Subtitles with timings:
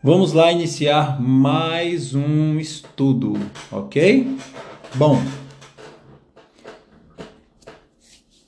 [0.00, 3.32] Vamos lá iniciar mais um estudo,
[3.68, 4.38] ok?
[4.94, 5.20] Bom,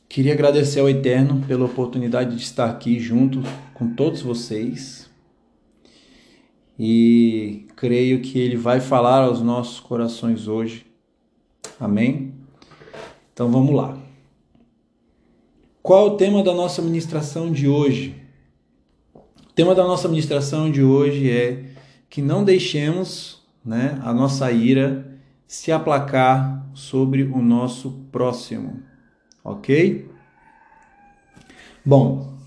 [0.09, 3.43] queria agradecer ao Eterno pela oportunidade de estar aqui junto
[3.75, 5.11] com todos vocês
[6.79, 10.87] e creio que Ele vai falar aos nossos corações hoje,
[11.81, 12.33] amém?
[13.33, 13.99] Então vamos lá.
[15.83, 18.20] Qual o tema da nossa ministração de hoje?
[19.61, 21.65] Tema da nossa ministração de hoje é
[22.09, 28.83] que não deixemos né, a nossa ira se aplacar sobre o nosso próximo,
[29.45, 30.09] ok?
[31.85, 32.39] Bom,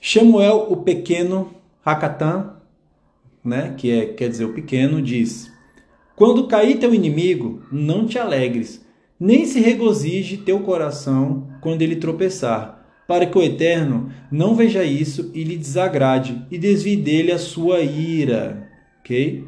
[0.00, 1.54] Samuel o pequeno,
[1.84, 2.56] Hakatan,
[3.44, 5.48] né, que é, quer dizer o pequeno, diz:
[6.16, 8.84] Quando cair teu inimigo, não te alegres,
[9.20, 12.77] nem se regozije teu coração quando ele tropeçar
[13.08, 17.80] para que o Eterno não veja isso e lhe desagrade e desvie dele a sua
[17.80, 18.68] ira.
[19.00, 19.46] Ok?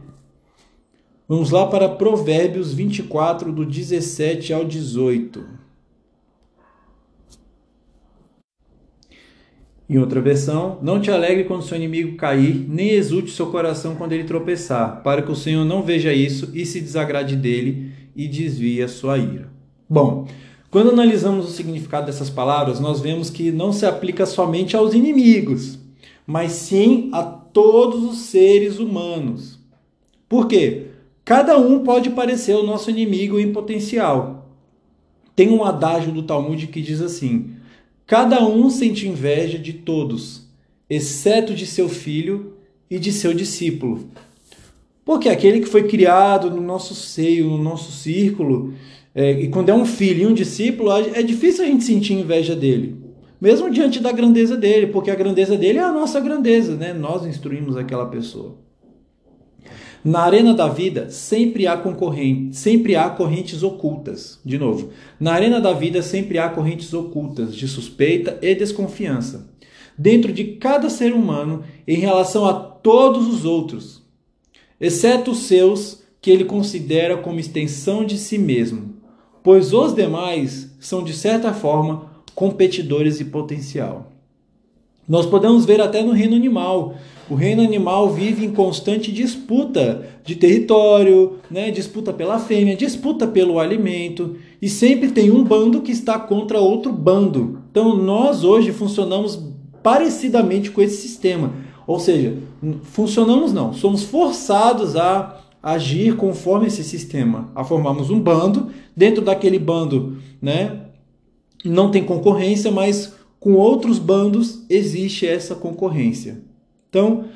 [1.28, 5.44] Vamos lá para Provérbios 24, do 17 ao 18.
[9.90, 14.12] Em outra versão, não te alegre quando seu inimigo cair, nem exulte seu coração quando
[14.12, 18.82] ele tropeçar, para que o Senhor não veja isso e se desagrade dele e desvie
[18.82, 19.50] a sua ira.
[19.88, 20.26] Bom,
[20.70, 25.78] quando analisamos o significado dessas palavras, nós vemos que não se aplica somente aos inimigos,
[26.24, 29.58] mas sim a todos os seres humanos.
[30.28, 30.86] Por quê?
[31.24, 34.48] Cada um pode parecer o nosso inimigo em potencial.
[35.34, 37.56] Tem um adágio do Talmud que diz assim:
[38.06, 40.46] Cada um sente inveja de todos,
[40.88, 42.54] exceto de seu filho
[42.88, 44.08] e de seu discípulo.
[45.04, 48.74] Porque aquele que foi criado no nosso seio, no nosso círculo,
[49.14, 52.54] é, e quando é um filho e um discípulo, é difícil a gente sentir inveja
[52.54, 52.96] dele,
[53.40, 56.92] mesmo diante da grandeza dele, porque a grandeza dele é a nossa grandeza, né?
[56.92, 58.58] Nós instruímos aquela pessoa.
[60.02, 64.40] Na arena da vida sempre há concorrentes, sempre há correntes ocultas.
[64.42, 69.50] De novo, na arena da vida sempre há correntes ocultas de suspeita e desconfiança
[69.98, 74.02] dentro de cada ser humano em relação a todos os outros,
[74.80, 78.89] exceto os seus que ele considera como extensão de si mesmo
[79.42, 84.10] pois os demais são, de certa forma, competidores de potencial.
[85.08, 86.94] Nós podemos ver até no reino animal.
[87.28, 91.70] O reino animal vive em constante disputa de território, né?
[91.70, 96.92] disputa pela fêmea, disputa pelo alimento, e sempre tem um bando que está contra outro
[96.92, 97.60] bando.
[97.70, 99.38] Então nós hoje funcionamos
[99.82, 101.52] parecidamente com esse sistema.
[101.86, 102.36] Ou seja,
[102.84, 109.58] funcionamos não, somos forçados a agir conforme esse sistema, a formarmos um bando, dentro daquele
[109.58, 110.86] bando, né,
[111.64, 116.42] não tem concorrência, mas com outros bandos existe essa concorrência.
[116.88, 117.26] Então,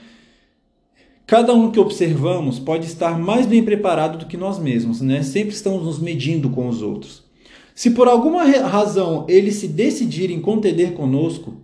[1.26, 5.22] cada um que observamos pode estar mais bem preparado do que nós mesmos, né?
[5.22, 7.24] Sempre estamos nos medindo com os outros.
[7.74, 11.54] Se por alguma razão eles se decidirem contender conosco,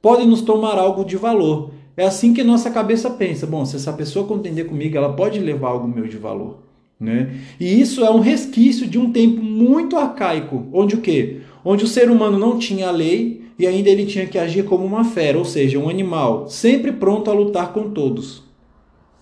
[0.00, 3.44] podem nos tomar algo de valor, é assim que nossa cabeça pensa.
[3.44, 6.58] Bom, se essa pessoa contender comigo, ela pode levar algo meu de valor.
[6.98, 7.40] Né?
[7.58, 11.40] E isso é um resquício de um tempo muito arcaico, onde o quê?
[11.64, 15.04] Onde o ser humano não tinha lei e ainda ele tinha que agir como uma
[15.04, 18.44] fera, ou seja, um animal, sempre pronto a lutar com todos.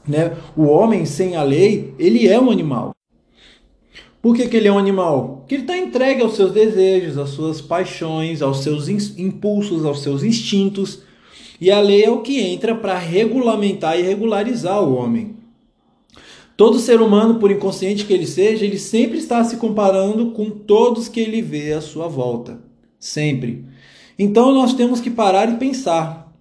[0.07, 0.37] Né?
[0.55, 2.95] O homem sem a lei, ele é um animal.
[4.21, 5.39] Por que, que ele é um animal?
[5.39, 10.23] Porque ele está entregue aos seus desejos, às suas paixões, aos seus impulsos, aos seus
[10.23, 11.06] instintos.
[11.61, 15.37] E a lei é o que entra para regulamentar e regularizar o homem.
[16.57, 21.09] Todo ser humano, por inconsciente que ele seja, ele sempre está se comparando com todos
[21.09, 22.61] que ele vê à sua volta.
[22.99, 23.65] Sempre.
[24.19, 26.33] Então nós temos que parar e pensar.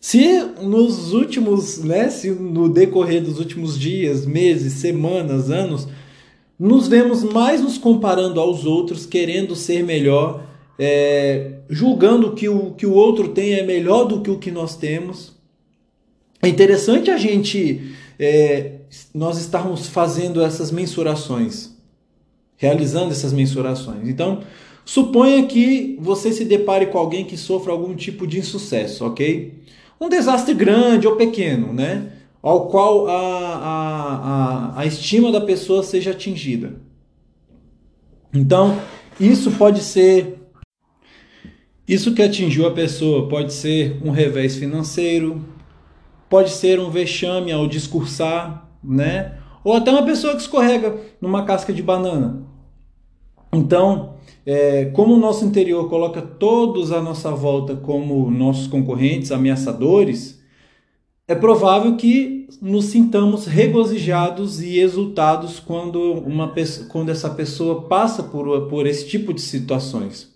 [0.00, 5.88] Se nos últimos, né, se no decorrer dos últimos dias, meses, semanas, anos,
[6.58, 10.44] nos vemos mais nos comparando aos outros, querendo ser melhor,
[10.78, 14.76] é, julgando que o que o outro tem é melhor do que o que nós
[14.76, 15.36] temos.
[16.42, 18.80] É interessante a gente, é,
[19.14, 21.76] nós estarmos fazendo essas mensurações,
[22.56, 24.08] realizando essas mensurações.
[24.08, 24.42] Então,
[24.84, 29.62] suponha que você se depare com alguém que sofra algum tipo de insucesso, ok?
[30.00, 32.10] Um desastre grande ou pequeno, né?
[32.42, 34.16] Ao qual a, a,
[34.74, 36.80] a, a estima da pessoa seja atingida.
[38.34, 38.80] Então,
[39.20, 40.41] isso pode ser
[41.86, 45.44] isso que atingiu a pessoa pode ser um revés financeiro,
[46.30, 49.38] pode ser um vexame ao discursar, né?
[49.64, 52.46] Ou até uma pessoa que escorrega numa casca de banana.
[53.52, 54.14] Então,
[54.46, 60.40] é, como o nosso interior coloca todos à nossa volta como nossos concorrentes, ameaçadores,
[61.28, 66.52] é provável que nos sintamos regozijados e exultados quando, uma,
[66.88, 70.31] quando essa pessoa passa por, por esse tipo de situações.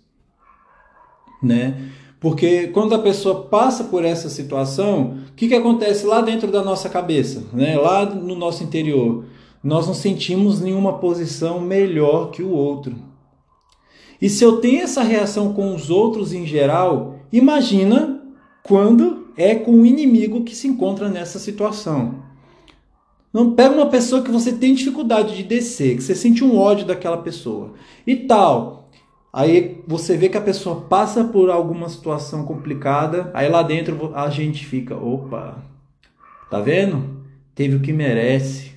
[1.41, 1.91] Né?
[2.19, 6.63] Porque quando a pessoa passa por essa situação, o que, que acontece lá dentro da
[6.63, 7.77] nossa cabeça, né?
[7.77, 9.25] lá no nosso interior?
[9.63, 12.95] Nós não sentimos nenhuma posição melhor que o outro.
[14.21, 18.21] E se eu tenho essa reação com os outros em geral, imagina
[18.63, 22.27] quando é com o inimigo que se encontra nessa situação.
[23.31, 26.85] Não pega uma pessoa que você tem dificuldade de descer, que você sente um ódio
[26.85, 27.73] daquela pessoa
[28.05, 28.86] e tal.
[29.31, 34.29] Aí você vê que a pessoa passa por alguma situação complicada, aí lá dentro a
[34.29, 35.63] gente fica, opa,
[36.49, 37.17] tá vendo?
[37.53, 38.71] Teve o que merece,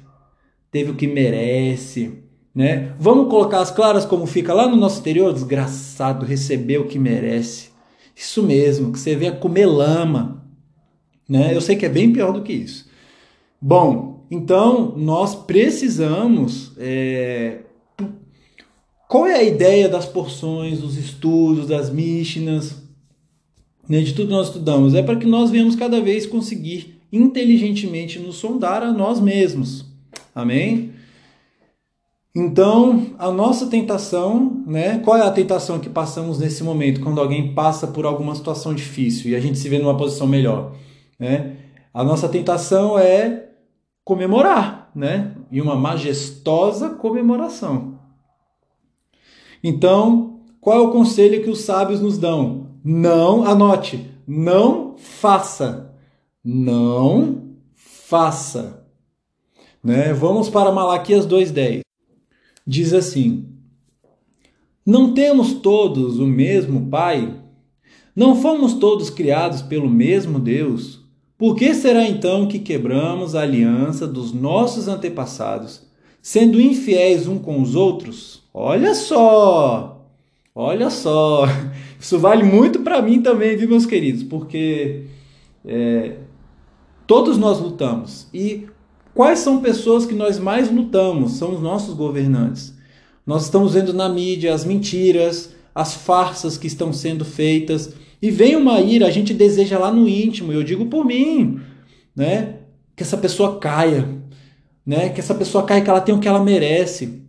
[0.71, 2.19] teve o que merece,
[2.55, 2.95] né?
[2.99, 7.71] Vamos colocar as claras como fica lá no nosso interior, desgraçado, recebeu o que merece.
[8.15, 10.45] Isso mesmo, que você venha comer lama,
[11.29, 11.55] né?
[11.55, 12.91] Eu sei que é bem pior do que isso.
[13.61, 16.73] Bom, então nós precisamos.
[16.77, 17.61] É...
[19.11, 22.81] Qual é a ideia das porções, dos estudos, das Mishnas,
[23.89, 24.95] né, de tudo que nós estudamos?
[24.95, 29.85] É para que nós venhamos cada vez conseguir inteligentemente nos sondar a nós mesmos.
[30.33, 30.93] Amém?
[32.33, 35.01] Então, a nossa tentação, né?
[35.01, 39.33] Qual é a tentação que passamos nesse momento, quando alguém passa por alguma situação difícil
[39.33, 40.77] e a gente se vê numa posição melhor?
[41.19, 41.57] Né?
[41.93, 43.49] A nossa tentação é
[44.05, 45.33] comemorar, né?
[45.51, 47.90] E uma majestosa comemoração.
[49.63, 52.69] Então, qual é o conselho que os sábios nos dão?
[52.85, 55.95] Não, anote, não faça.
[56.43, 58.87] Não faça.
[59.83, 60.13] Né?
[60.13, 61.81] Vamos para Malaquias 2:10.
[62.67, 63.49] Diz assim:
[64.85, 67.41] Não temos todos o mesmo Pai?
[68.15, 71.01] Não fomos todos criados pelo mesmo Deus?
[71.39, 75.87] Por que será então que quebramos a aliança dos nossos antepassados,
[76.21, 78.40] sendo infiéis um com os outros?
[78.53, 80.07] Olha só!
[80.55, 81.47] Olha só!
[81.99, 84.23] Isso vale muito para mim também, viu, meus queridos?
[84.23, 85.05] Porque
[85.65, 86.17] é,
[87.07, 88.27] todos nós lutamos.
[88.33, 88.67] E
[89.15, 91.33] quais são pessoas que nós mais lutamos?
[91.33, 92.75] São os nossos governantes.
[93.27, 98.55] Nós estamos vendo na mídia as mentiras, as farsas que estão sendo feitas e vem
[98.55, 101.61] uma ira, a gente deseja lá no íntimo, eu digo por mim,
[102.15, 102.57] né?
[102.95, 104.07] Que essa pessoa caia,
[104.85, 105.09] né?
[105.09, 107.20] Que essa pessoa caia, que ela tenha o que ela merece.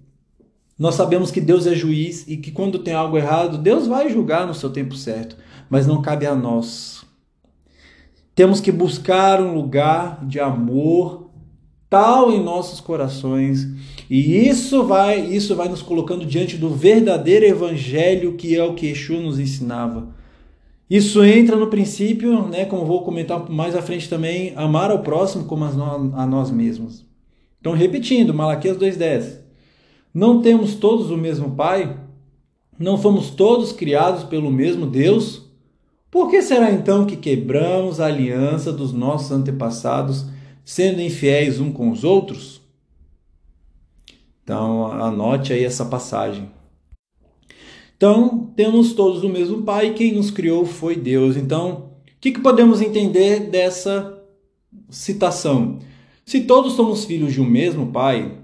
[0.82, 4.48] Nós sabemos que Deus é juiz e que quando tem algo errado, Deus vai julgar
[4.48, 5.38] no seu tempo certo,
[5.70, 7.06] mas não cabe a nós.
[8.34, 11.30] Temos que buscar um lugar de amor
[11.88, 13.68] tal em nossos corações,
[14.10, 18.88] e isso vai, isso vai nos colocando diante do verdadeiro evangelho que é o que
[18.88, 20.08] Yeshua nos ensinava.
[20.90, 25.46] Isso entra no princípio, né, como vou comentar mais à frente também, amar ao próximo
[25.46, 27.06] como a nós mesmos.
[27.60, 29.41] Então, repetindo, Malaquias 2,10.
[30.14, 31.98] Não temos todos o mesmo Pai?
[32.78, 35.44] Não fomos todos criados pelo mesmo Deus?
[36.10, 40.26] Por que será então que quebramos a aliança dos nossos antepassados,
[40.66, 42.62] sendo infiéis um com os outros?
[44.44, 46.50] Então, anote aí essa passagem.
[47.96, 51.38] Então, temos todos o mesmo Pai, quem nos criou foi Deus.
[51.38, 54.20] Então, o que, que podemos entender dessa
[54.90, 55.80] citação?
[56.26, 58.41] Se todos somos filhos de um mesmo Pai,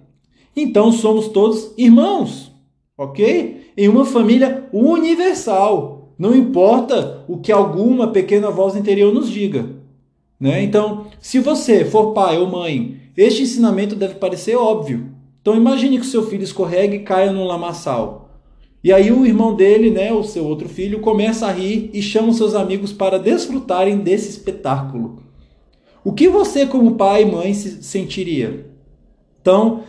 [0.57, 2.51] então somos todos irmãos,
[2.97, 3.71] ok?
[3.77, 6.15] Em uma família universal.
[6.17, 9.69] Não importa o que alguma pequena voz interior nos diga.
[10.39, 10.63] Né?
[10.63, 15.11] Então, se você for pai ou mãe, este ensinamento deve parecer óbvio.
[15.41, 18.29] Então, imagine que o seu filho escorregue e caia no lamaçal.
[18.83, 22.33] E aí o irmão dele, né, o seu outro filho, começa a rir e chama
[22.33, 25.23] seus amigos para desfrutarem desse espetáculo.
[26.03, 28.65] O que você, como pai e mãe, se sentiria?
[29.41, 29.83] Então,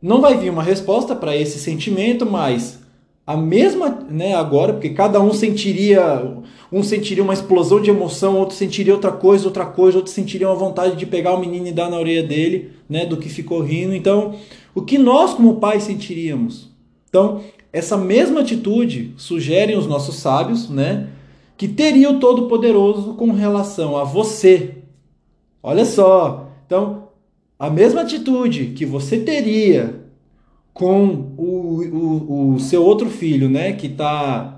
[0.00, 2.78] não vai vir uma resposta para esse sentimento, mas
[3.26, 6.34] a mesma, né, agora, porque cada um sentiria,
[6.72, 10.56] um sentiria uma explosão de emoção, outro sentiria outra coisa, outra coisa, outro sentiria uma
[10.56, 13.94] vontade de pegar o menino e dar na orelha dele, né, do que ficou rindo.
[13.94, 14.34] Então,
[14.74, 16.70] o que nós como pais sentiríamos?
[17.08, 21.08] Então, essa mesma atitude sugerem os nossos sábios, né,
[21.56, 24.76] que teria o Todo-Poderoso com relação a você.
[25.62, 26.48] Olha só.
[26.66, 26.97] Então,
[27.58, 30.04] a mesma atitude que você teria
[30.72, 34.54] com o, o, o seu outro filho, né, que está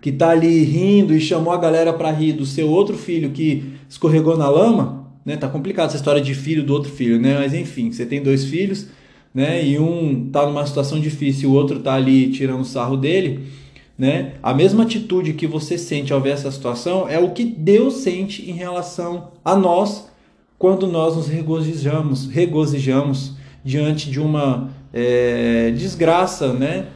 [0.00, 3.74] que tá ali rindo e chamou a galera para rir do seu outro filho que
[3.88, 5.36] escorregou na lama, né?
[5.36, 7.38] Tá complicado essa história de filho do outro filho, né?
[7.38, 8.86] Mas enfim, você tem dois filhos,
[9.34, 9.62] né?
[9.62, 13.40] E um tá numa situação difícil, o outro tá ali tirando sarro dele,
[13.98, 14.32] né?
[14.42, 18.50] A mesma atitude que você sente ao ver essa situação é o que Deus sente
[18.50, 20.09] em relação a nós
[20.60, 23.32] quando nós nos regozijamos, regozijamos
[23.64, 26.88] diante de uma é, desgraça, né?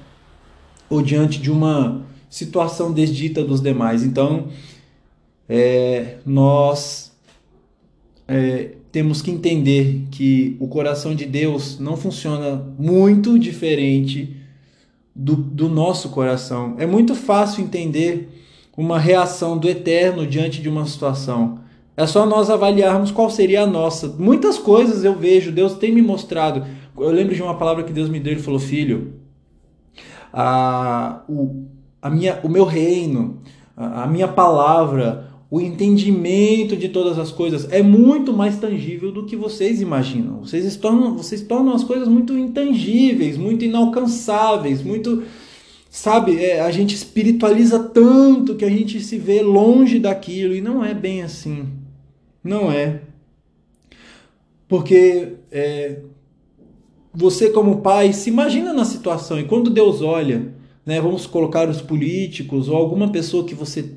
[0.91, 4.03] Ou diante de uma situação desdita dos demais.
[4.03, 4.49] Então,
[5.49, 7.17] é, nós
[8.29, 14.37] é, temos que entender que o coração de Deus não funciona muito diferente
[15.17, 16.75] do, do nosso coração.
[16.77, 18.29] É muito fácil entender
[18.77, 21.64] uma reação do eterno diante de uma situação.
[21.97, 24.09] É só nós avaliarmos qual seria a nossa.
[24.19, 26.65] Muitas coisas eu vejo, Deus tem me mostrado.
[26.99, 29.15] Eu lembro de uma palavra que Deus me deu, ele falou: Filho,
[30.33, 31.67] a, o,
[32.03, 33.39] a minha, o meu reino,
[33.77, 39.25] a, a minha palavra, o entendimento de todas as coisas é muito mais tangível do
[39.25, 40.41] que vocês imaginam.
[40.41, 45.23] Vocês tornam, vocês tornam as coisas muito intangíveis, muito inalcançáveis, muito.
[45.89, 50.85] Sabe, é, a gente espiritualiza tanto que a gente se vê longe daquilo e não
[50.85, 51.69] é bem assim.
[52.45, 53.01] Não é.
[54.69, 56.01] Porque é,
[57.13, 60.53] você, como pai, se imagina na situação e quando Deus olha,
[60.85, 63.93] né, vamos colocar os políticos ou alguma pessoa que você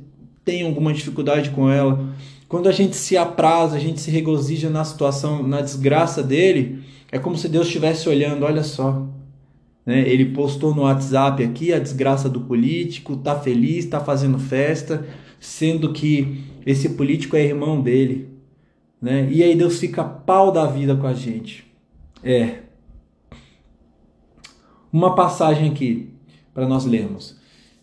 [0.45, 2.15] tem alguma dificuldade com ela,
[2.47, 6.79] quando a gente se apraza, a gente se regozija na situação, na desgraça dele,
[7.11, 9.05] é como se Deus estivesse olhando, olha só.
[9.85, 10.07] Né?
[10.07, 15.05] Ele postou no WhatsApp aqui a desgraça do político, tá feliz, tá fazendo festa,
[15.39, 18.36] sendo que esse político é irmão dele.
[19.01, 19.29] Né?
[19.31, 21.65] E aí Deus fica pau da vida com a gente.
[22.23, 22.59] É.
[24.91, 26.09] Uma passagem aqui
[26.53, 27.37] para nós lermos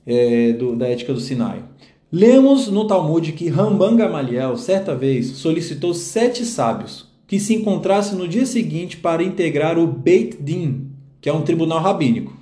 [0.06, 1.62] é, do, da Ética do Sinai.
[2.10, 8.28] Lemos no Talmud que Ramban Gamaliel, certa vez, solicitou sete sábios que se encontrassem no
[8.28, 10.90] dia seguinte para integrar o Beit Din,
[11.20, 12.32] que é um tribunal rabínico,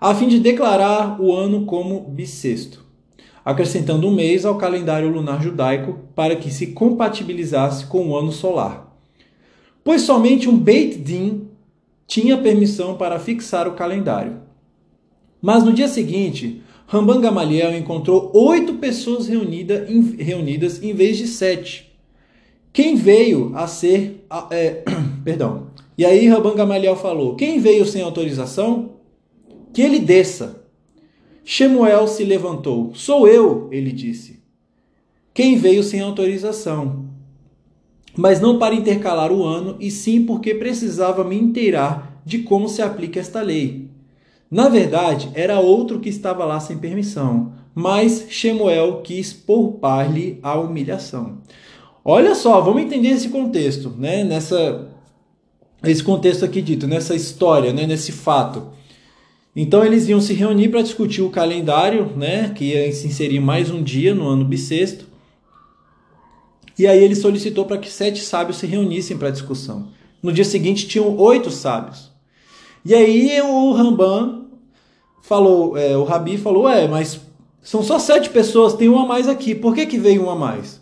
[0.00, 2.84] a fim de declarar o ano como bissexto,
[3.48, 8.94] acrescentando um mês ao calendário lunar judaico para que se compatibilizasse com o ano solar.
[9.82, 11.48] Pois somente um Beit Din
[12.06, 14.42] tinha permissão para fixar o calendário.
[15.40, 21.26] Mas no dia seguinte, Ramban Gamaliel encontrou oito pessoas reunida, em, reunidas em vez de
[21.26, 21.90] sete.
[22.70, 24.26] Quem veio a ser.
[24.50, 24.84] É,
[25.24, 25.68] perdão.
[25.96, 28.96] E aí Ramban Gamaliel falou: Quem veio sem autorização?
[29.72, 30.67] Que ele desça.
[31.50, 32.92] Shemuel se levantou.
[32.94, 34.38] Sou eu, ele disse.
[35.32, 37.06] Quem veio sem autorização?
[38.14, 42.82] Mas não para intercalar o ano, e sim porque precisava me inteirar de como se
[42.82, 43.88] aplica esta lei.
[44.50, 51.38] Na verdade, era outro que estava lá sem permissão, mas Shemuel quis poupar-lhe a humilhação.
[52.04, 54.22] Olha só, vamos entender esse contexto, né?
[54.22, 54.86] Nessa
[55.82, 57.86] esse contexto aqui dito, nessa história, né?
[57.86, 58.76] nesse fato.
[59.60, 62.50] Então eles iam se reunir para discutir o calendário, né?
[62.50, 65.06] Que ia se inserir mais um dia no ano bissexto.
[66.78, 69.88] E aí ele solicitou para que sete sábios se reunissem para discussão.
[70.22, 72.12] No dia seguinte tinham oito sábios.
[72.84, 74.44] E aí o Ramban
[75.22, 77.20] falou, é, o Rabi falou, é, mas
[77.60, 80.36] são só sete pessoas, tem uma a mais aqui, por que, que veio uma a
[80.36, 80.80] mais?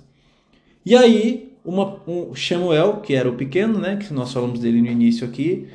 [0.85, 4.89] E aí, uma, um, Shemuel, que era o pequeno, né, que nós falamos dele no
[4.89, 5.67] início aqui,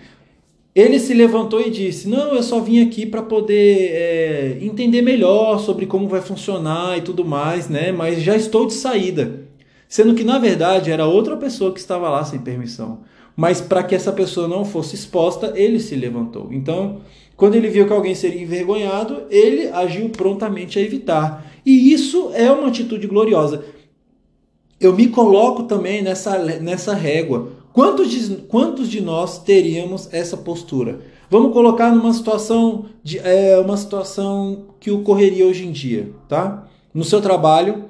[0.74, 5.60] ele se levantou e disse: Não, eu só vim aqui para poder é, entender melhor
[5.60, 7.92] sobre como vai funcionar e tudo mais, né?
[7.92, 9.42] Mas já estou de saída.
[9.88, 13.00] Sendo que na verdade era outra pessoa que estava lá sem permissão
[13.36, 16.50] mas para que essa pessoa não fosse exposta, ele se levantou.
[16.52, 17.02] Então,
[17.36, 21.52] quando ele viu que alguém seria envergonhado, ele agiu prontamente a evitar.
[21.66, 23.66] E isso é uma atitude gloriosa.
[24.80, 27.50] Eu me coloco também nessa, nessa régua.
[27.74, 31.02] Quantos de, quantos de nós teríamos essa postura?
[31.30, 36.68] Vamos colocar numa situação de é, uma situação que ocorreria hoje em dia, tá?
[36.94, 37.86] No seu trabalho,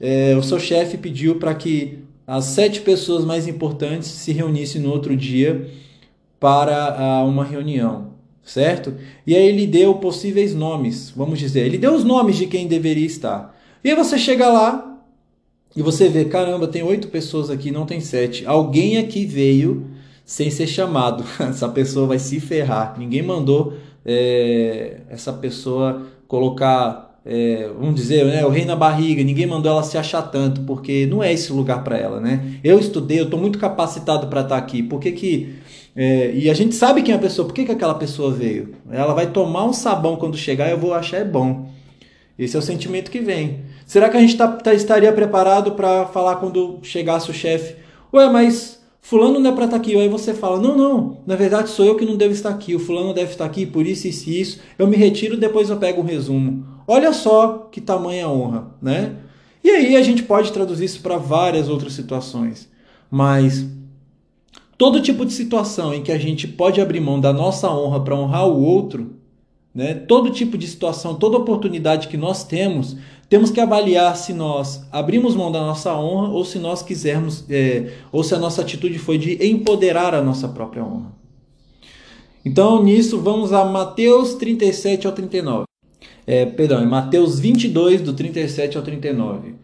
[0.00, 4.90] é, o seu chefe pediu para que as sete pessoas mais importantes se reunissem no
[4.90, 5.70] outro dia
[6.40, 8.94] para uh, uma reunião, certo?
[9.24, 13.06] E aí ele deu possíveis nomes, vamos dizer, ele deu os nomes de quem deveria
[13.06, 13.56] estar.
[13.84, 14.91] E aí você chega lá
[15.74, 18.44] e você vê, caramba, tem oito pessoas aqui, não tem sete.
[18.46, 19.86] Alguém aqui veio
[20.24, 21.24] sem ser chamado.
[21.40, 22.94] Essa pessoa vai se ferrar.
[22.98, 23.74] Ninguém mandou
[24.04, 29.82] é, essa pessoa colocar é, vamos dizer, né, o rei na barriga, ninguém mandou ela
[29.82, 32.58] se achar tanto, porque não é esse lugar para ela, né?
[32.64, 35.54] Eu estudei, eu estou muito capacitado para estar tá aqui, por que que...
[35.94, 38.74] É, e a gente sabe quem é a pessoa, por que, que aquela pessoa veio?
[38.90, 41.70] Ela vai tomar um sabão quando chegar e eu vou achar é bom.
[42.38, 43.60] Esse é o sentimento que vem.
[43.86, 47.76] Será que a gente tá, tá, estaria preparado para falar quando chegasse o chefe?
[48.12, 49.96] Ué, mas fulano não é para estar tá aqui.
[49.96, 52.74] Aí você fala, não, não, na verdade sou eu que não devo estar aqui.
[52.74, 54.60] O fulano deve estar aqui por isso, isso e isso.
[54.78, 56.66] Eu me retiro, depois eu pego um resumo.
[56.86, 59.16] Olha só que tamanha honra, né?
[59.64, 62.68] E aí a gente pode traduzir isso para várias outras situações.
[63.10, 63.66] Mas
[64.76, 68.16] todo tipo de situação em que a gente pode abrir mão da nossa honra para
[68.16, 69.16] honrar o outro,
[69.74, 69.94] né?
[69.94, 72.96] Todo tipo de situação, toda oportunidade que nós temos,
[73.32, 77.90] temos que avaliar se nós abrimos mão da nossa honra ou se nós quisermos, é,
[78.12, 81.10] ou se a nossa atitude foi de empoderar a nossa própria honra.
[82.44, 85.64] Então, nisso, vamos a Mateus 37 ao 39.
[86.26, 89.54] É, perdão, é Mateus 22, do 37 ao 39.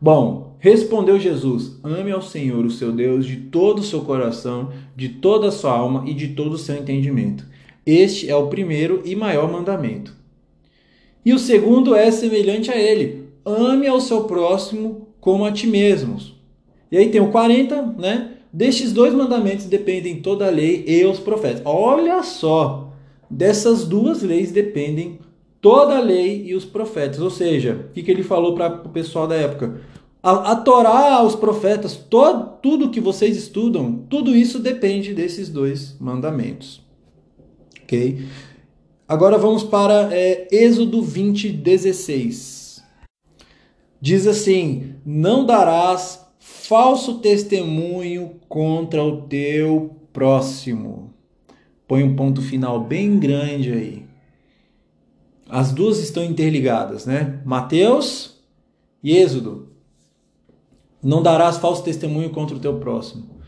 [0.00, 5.10] Bom, respondeu Jesus: Ame ao Senhor, o seu Deus, de todo o seu coração, de
[5.10, 7.44] toda a sua alma e de todo o seu entendimento.
[7.84, 10.19] Este é o primeiro e maior mandamento.
[11.24, 16.34] E o segundo é semelhante a ele: ame ao seu próximo como a ti mesmos.
[16.90, 18.32] E aí tem o 40, né?
[18.52, 21.62] Destes dois mandamentos dependem toda a lei e os profetas.
[21.64, 22.92] Olha só,
[23.28, 25.20] dessas duas leis dependem
[25.60, 27.20] toda a lei e os profetas.
[27.20, 29.80] Ou seja, o que, ele falou para o pessoal da época?
[30.20, 35.96] A, a Torá, os profetas, todo, tudo que vocês estudam, tudo isso depende desses dois
[36.00, 36.82] mandamentos.
[37.84, 38.26] Ok?
[39.10, 42.80] Agora vamos para é, Êxodo 20, 16.
[44.00, 51.12] Diz assim: Não darás falso testemunho contra o teu próximo.
[51.88, 54.06] Põe um ponto final bem grande aí.
[55.48, 57.40] As duas estão interligadas, né?
[57.44, 58.40] Mateus
[59.02, 59.70] e Êxodo.
[61.02, 63.40] Não darás falso testemunho contra o teu próximo.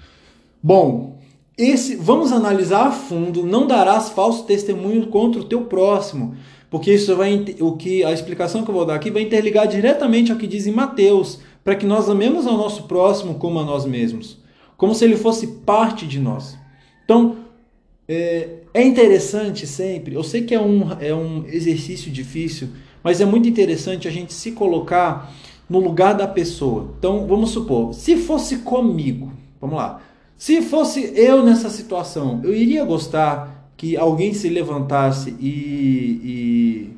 [0.61, 1.22] Bom,
[1.57, 3.45] esse, vamos analisar a fundo.
[3.45, 6.35] Não darás falso testemunho contra o teu próximo,
[6.71, 10.33] porque isso vai o que a explicação que eu vou dar aqui vai interligar diretamente
[10.33, 13.85] ao que diz em Mateus para que nós amemos ao nosso próximo como a nós
[13.85, 14.39] mesmos,
[14.77, 16.59] como se ele fosse parte de nós.
[17.05, 17.37] Então,
[18.09, 22.71] é, é interessante sempre, eu sei que é um, é um exercício difícil,
[23.03, 25.33] mas é muito interessante a gente se colocar
[25.69, 26.95] no lugar da pessoa.
[26.99, 30.01] Então, vamos supor, se fosse comigo, vamos lá,
[30.43, 35.47] se fosse eu nessa situação, eu iria gostar que alguém se levantasse e,
[36.25, 36.91] e,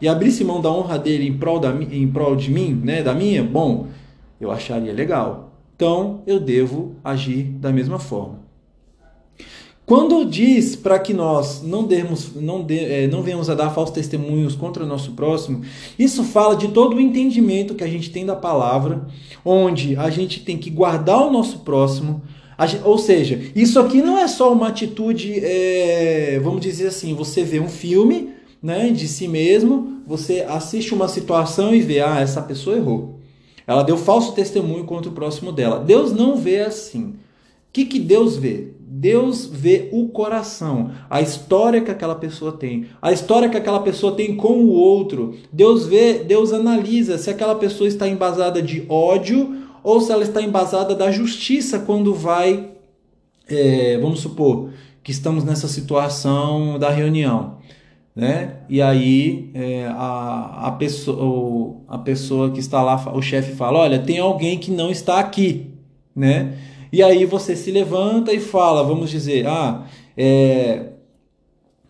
[0.00, 3.12] e abrisse mão da honra dele em prol, da, em prol de mim, né, da
[3.12, 3.44] minha?
[3.44, 3.88] Bom,
[4.40, 5.52] eu acharia legal.
[5.76, 8.38] Então eu devo agir da mesma forma.
[9.84, 13.94] Quando diz para que nós não demos, não, de, é, não venhamos a dar falsos
[13.94, 15.60] testemunhos contra o nosso próximo,
[15.98, 19.06] isso fala de todo o entendimento que a gente tem da palavra,
[19.44, 22.22] onde a gente tem que guardar o nosso próximo.
[22.64, 27.42] Gente, ou seja, isso aqui não é só uma atitude, é, vamos dizer assim, você
[27.42, 28.30] vê um filme
[28.62, 33.20] né, de si mesmo, você assiste uma situação e vê, ah, essa pessoa errou.
[33.66, 35.80] Ela deu falso testemunho contra o próximo dela.
[35.80, 37.08] Deus não vê assim.
[37.08, 37.14] O
[37.72, 38.68] que, que Deus vê?
[38.88, 44.14] Deus vê o coração, a história que aquela pessoa tem, a história que aquela pessoa
[44.14, 45.34] tem com o outro.
[45.52, 50.42] Deus vê, Deus analisa se aquela pessoa está embasada de ódio ou se ela está
[50.42, 52.70] embasada da justiça quando vai,
[53.48, 54.70] é, vamos supor,
[55.02, 57.56] que estamos nessa situação da reunião
[58.16, 58.54] né?
[58.66, 63.98] E aí é, a, a, pessoa, a pessoa que está lá, o chefe fala, olha,
[63.98, 65.66] tem alguém que não está aqui,
[66.14, 66.54] né?
[66.90, 69.84] E aí você se levanta e fala, vamos dizer, ah,
[70.16, 70.92] é,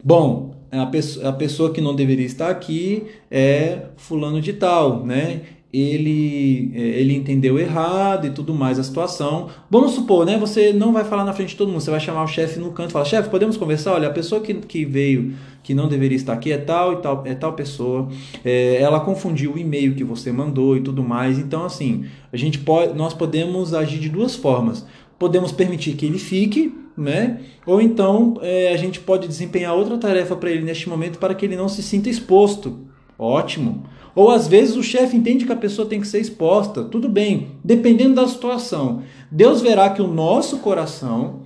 [0.02, 0.82] bom, a
[1.28, 5.42] a pessoa que não deveria estar aqui é fulano de tal, né?
[5.72, 9.48] Ele, é, ele entendeu errado e tudo mais a situação.
[9.70, 10.38] Vamos supor, né?
[10.38, 12.70] Você não vai falar na frente de todo mundo, você vai chamar o chefe no
[12.70, 13.94] canto e falar, chefe, podemos conversar?
[13.94, 17.22] Olha, a pessoa que, que veio, que não deveria estar aqui é tal e tal,
[17.26, 18.08] é tal pessoa.
[18.44, 21.38] É, ela confundiu o e-mail que você mandou e tudo mais.
[21.38, 24.86] Então, assim, a gente pode, nós podemos agir de duas formas.
[25.18, 27.40] Podemos permitir que ele fique, né?
[27.66, 31.44] Ou então é, a gente pode desempenhar outra tarefa para ele neste momento para que
[31.44, 32.78] ele não se sinta exposto.
[33.18, 33.84] Ótimo.
[34.16, 36.82] Ou às vezes o chefe entende que a pessoa tem que ser exposta.
[36.82, 39.02] Tudo bem, dependendo da situação.
[39.30, 41.40] Deus verá que o nosso coração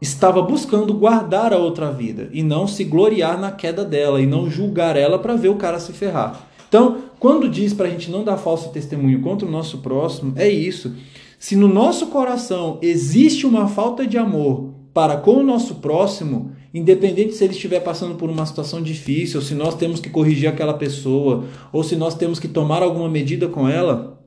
[0.00, 4.50] estava buscando guardar a outra vida e não se gloriar na queda dela e não
[4.50, 6.48] julgar ela para ver o cara se ferrar.
[6.68, 10.48] Então, quando diz para a gente não dar falso testemunho contra o nosso próximo, é
[10.48, 10.96] isso.
[11.38, 17.34] Se no nosso coração existe uma falta de amor para com o nosso próximo, Independente
[17.34, 20.74] se ele estiver passando por uma situação difícil, ou se nós temos que corrigir aquela
[20.74, 24.18] pessoa, ou se nós temos que tomar alguma medida com ela,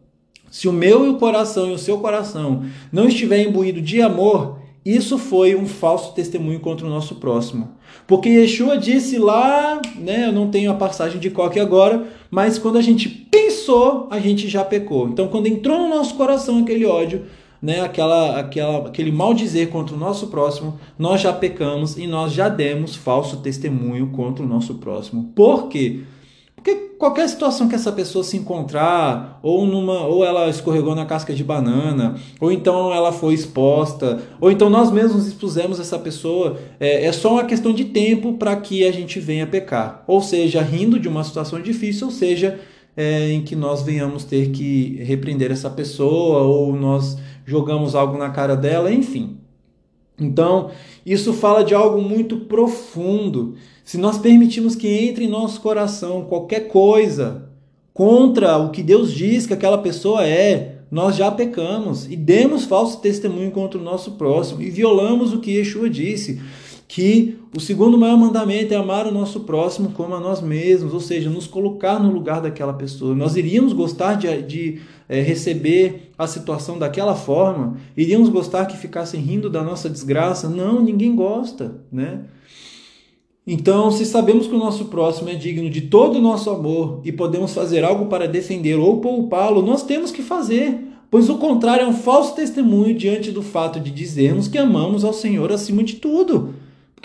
[0.51, 5.55] se o meu coração e o seu coração não estiver imbuído de amor, isso foi
[5.55, 7.71] um falso testemunho contra o nosso próximo.
[8.05, 12.77] Porque Yeshua disse lá, né, eu não tenho a passagem de coque agora, mas quando
[12.77, 15.09] a gente pensou, a gente já pecou.
[15.09, 17.23] Então, quando entrou no nosso coração aquele ódio,
[17.65, 22.31] né, aquela, aquela, aquele mal dizer contra o nosso próximo, nós já pecamos e nós
[22.31, 25.31] já demos falso testemunho contra o nosso próximo.
[25.35, 26.01] Por quê?
[26.55, 31.33] Porque qualquer situação que essa pessoa se encontrar, ou numa, ou ela escorregou na casca
[31.33, 37.05] de banana, ou então ela foi exposta, ou então nós mesmos expusemos essa pessoa, é,
[37.05, 40.03] é só uma questão de tempo para que a gente venha pecar.
[40.05, 42.59] Ou seja, rindo de uma situação difícil, ou seja,
[42.95, 48.29] é, em que nós venhamos ter que repreender essa pessoa, ou nós jogamos algo na
[48.29, 49.37] cara dela, enfim.
[50.19, 50.71] Então,
[51.05, 53.55] isso fala de algo muito profundo.
[53.83, 57.49] Se nós permitirmos que entre em nosso coração qualquer coisa
[57.93, 62.99] contra o que Deus diz que aquela pessoa é, nós já pecamos e demos falso
[62.99, 66.41] testemunho contra o nosso próximo e violamos o que Yeshua disse,
[66.87, 70.99] que o segundo maior mandamento é amar o nosso próximo como a nós mesmos, ou
[70.99, 73.15] seja, nos colocar no lugar daquela pessoa.
[73.15, 77.77] Nós iríamos gostar de, de é, receber a situação daquela forma?
[77.95, 80.49] Iríamos gostar que ficassem rindo da nossa desgraça?
[80.49, 82.21] Não, ninguém gosta, né?
[83.47, 87.11] Então, se sabemos que o nosso próximo é digno de todo o nosso amor e
[87.11, 90.79] podemos fazer algo para defender ou poupá-lo, nós temos que fazer,
[91.11, 95.13] pois o contrário é um falso testemunho diante do fato de dizermos que amamos ao
[95.13, 96.55] Senhor acima de tudo.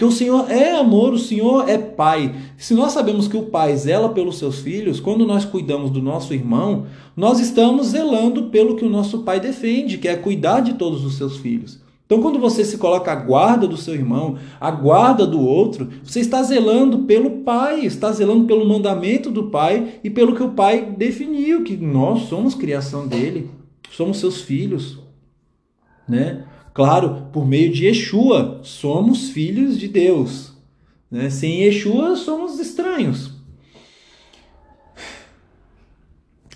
[0.01, 2.35] Porque o Senhor é amor, o Senhor é Pai.
[2.57, 6.33] Se nós sabemos que o Pai zela pelos seus filhos, quando nós cuidamos do nosso
[6.33, 11.05] irmão, nós estamos zelando pelo que o nosso Pai defende, que é cuidar de todos
[11.05, 11.83] os seus filhos.
[12.07, 16.21] Então, quando você se coloca à guarda do seu irmão, à guarda do outro, você
[16.21, 20.83] está zelando pelo Pai, está zelando pelo mandamento do Pai e pelo que o Pai
[20.97, 23.51] definiu, que nós somos criação dele,
[23.91, 24.99] somos seus filhos,
[26.09, 26.45] né?
[26.72, 30.52] Claro, por meio de Yeshua, somos filhos de Deus.
[31.11, 31.28] Né?
[31.30, 33.33] Sem Yeshua, somos estranhos.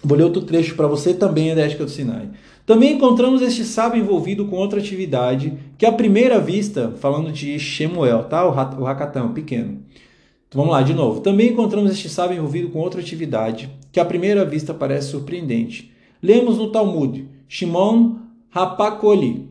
[0.03, 2.29] Vou ler outro trecho para você também, Adética do Sinai.
[2.67, 8.25] Também encontramos este sábio envolvido com outra atividade que, à primeira vista, falando de Shemuel,
[8.25, 8.47] tá?
[8.47, 9.83] o Hakatão pequeno.
[10.49, 11.21] Então vamos lá, de novo.
[11.21, 15.93] Também encontramos este sábio envolvido com outra atividade que, à primeira vista, parece surpreendente.
[16.23, 18.17] Lemos no Talmud: Shimon
[18.51, 19.49] Rapakoli,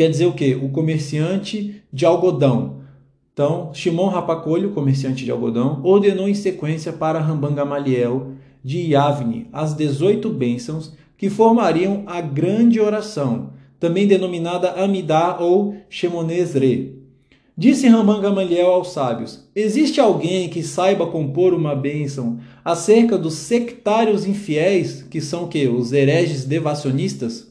[0.00, 0.58] quer dizer o quê?
[0.58, 2.76] O comerciante de algodão.
[3.34, 8.28] Então, Shimon Rapacolho, comerciante de algodão, ordenou em sequência para Ramban Gamaliel
[8.64, 16.98] de Yavne as 18 bênçãos que formariam a grande oração, também denominada Amidá ou Shemonezre.
[17.54, 24.24] Disse Ramban Gamaliel aos sábios: Existe alguém que saiba compor uma bênção acerca dos sectários
[24.24, 27.49] infiéis, que são que os hereges devacionistas?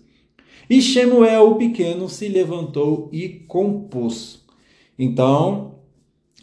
[0.69, 4.45] E Shemuel o pequeno se levantou e compôs.
[4.97, 5.79] Então,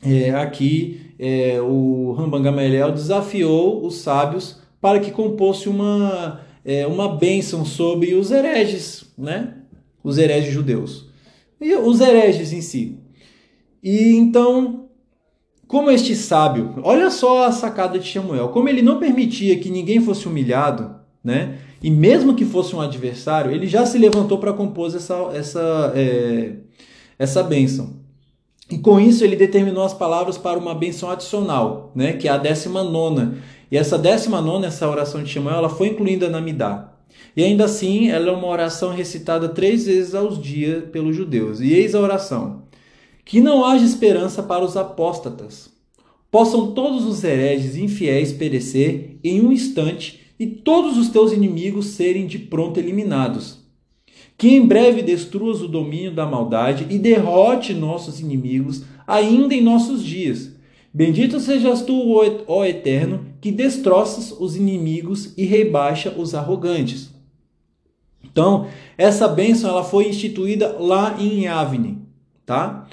[0.03, 7.17] é, aqui é, o Rambam Gamaliel desafiou os sábios para que compôsse uma, é, uma
[7.17, 9.55] bênção sobre os hereges, né?
[10.03, 11.09] Os hereges judeus.
[11.61, 12.99] E os hereges em si.
[13.83, 14.89] E então,
[15.67, 20.01] como este sábio, olha só a sacada de Samuel, como ele não permitia que ninguém
[20.01, 21.59] fosse humilhado, né?
[21.83, 26.57] E mesmo que fosse um adversário, ele já se levantou para compor essa, essa, é,
[27.19, 27.97] essa bênção.
[28.71, 32.39] E com isso ele determinou as palavras para uma bênção adicional, né, que é a
[32.39, 33.39] décima nona.
[33.71, 36.93] E essa décima nona, essa oração de Shema, ela foi incluída na Midá.
[37.37, 41.61] E ainda assim, ela é uma oração recitada três vezes aos dias pelos judeus.
[41.61, 42.63] E eis a oração:
[43.25, 45.71] Que não haja esperança para os apóstatas.
[46.31, 52.27] Possam todos os hereges infiéis perecer em um instante e todos os teus inimigos serem
[52.27, 53.65] de pronto eliminados.
[54.37, 60.05] Que em breve destruas o domínio da maldade e derrote nossos inimigos ainda em nossos
[60.05, 60.53] dias.
[60.93, 62.15] Bendito sejas tu,
[62.47, 67.11] ó Eterno, que destroças os inimigos e rebaixa os arrogantes.
[68.25, 68.67] Então,
[68.99, 71.99] essa bênção ela foi instituída lá em Avni,
[72.45, 72.87] tá?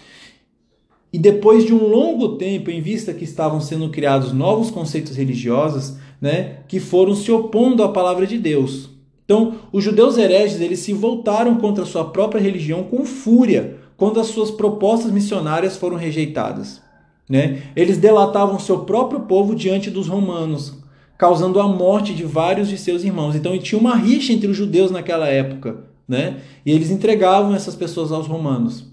[1.12, 5.98] E depois de um longo tempo, em vista que estavam sendo criados novos conceitos religiosos,
[6.24, 8.90] né, que foram se opondo à palavra de Deus.
[9.26, 14.22] Então, os judeus hereges eles se voltaram contra a sua própria religião com fúria quando
[14.22, 16.82] as suas propostas missionárias foram rejeitadas.
[17.30, 17.64] Né?
[17.76, 20.82] Eles delatavam seu próprio povo diante dos romanos,
[21.18, 23.36] causando a morte de vários de seus irmãos.
[23.36, 26.38] Então, tinha uma rixa entre os judeus naquela época, né?
[26.66, 28.86] E eles entregavam essas pessoas aos romanos.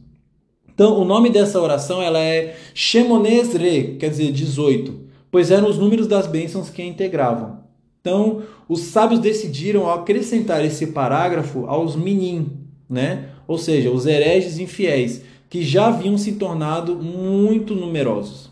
[0.74, 6.06] Então, o nome dessa oração ela é Shemonesre, quer dizer 18 pois eram os números
[6.06, 7.60] das bênçãos que a integravam.
[8.00, 13.30] Então, os sábios decidiram acrescentar esse parágrafo aos minim, né?
[13.46, 18.48] ou seja, os hereges infiéis, que já haviam se tornado muito numerosos.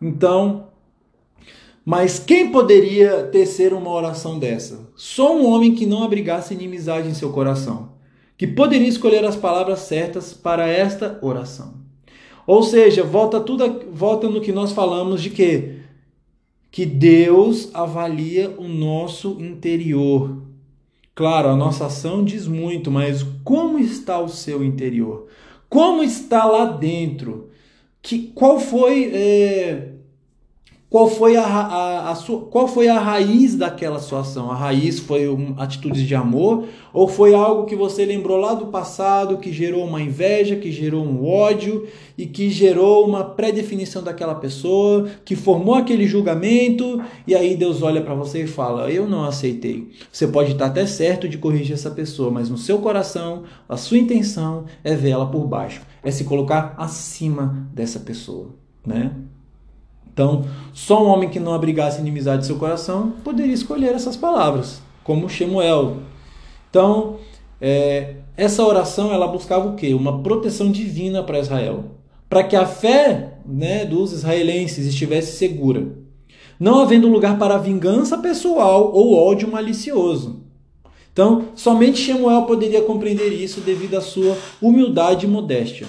[0.00, 0.68] Então,
[1.84, 4.88] mas quem poderia tecer uma oração dessa?
[4.94, 7.92] Só um homem que não abrigasse inimizade em seu coração,
[8.36, 11.74] que poderia escolher as palavras certas para esta oração.
[12.46, 15.77] Ou seja, volta tudo volta no que nós falamos de que
[16.70, 20.42] que Deus avalia o nosso interior.
[21.14, 25.26] Claro, a nossa ação diz muito, mas como está o seu interior?
[25.68, 27.50] Como está lá dentro?
[28.00, 29.94] Que, qual foi é,
[30.90, 34.50] qual foi a, a, a sua, qual foi a raiz daquela sua ação?
[34.50, 38.68] A raiz foi um, atitudes de amor ou foi algo que você lembrou lá do
[38.68, 44.34] passado, que gerou uma inveja, que gerou um ódio e que gerou uma pré-definição daquela
[44.34, 49.24] pessoa, que formou aquele julgamento e aí Deus olha para você e fala: "Eu não
[49.24, 49.90] aceitei".
[50.10, 53.98] Você pode estar até certo de corrigir essa pessoa, mas no seu coração, a sua
[53.98, 58.54] intenção é vê-la por baixo, é se colocar acima dessa pessoa,
[58.86, 59.12] né?
[60.18, 64.82] Então, só um homem que não abrigasse inimizade em seu coração poderia escolher essas palavras,
[65.04, 65.98] como Shemuel.
[66.68, 67.18] Então,
[67.60, 69.94] é, essa oração ela buscava o quê?
[69.94, 71.84] Uma proteção divina para Israel,
[72.28, 75.86] para que a fé né, dos israelenses estivesse segura,
[76.58, 80.42] não havendo lugar para vingança pessoal ou ódio malicioso.
[81.12, 85.86] Então, somente Shemuel poderia compreender isso devido à sua humildade e modéstia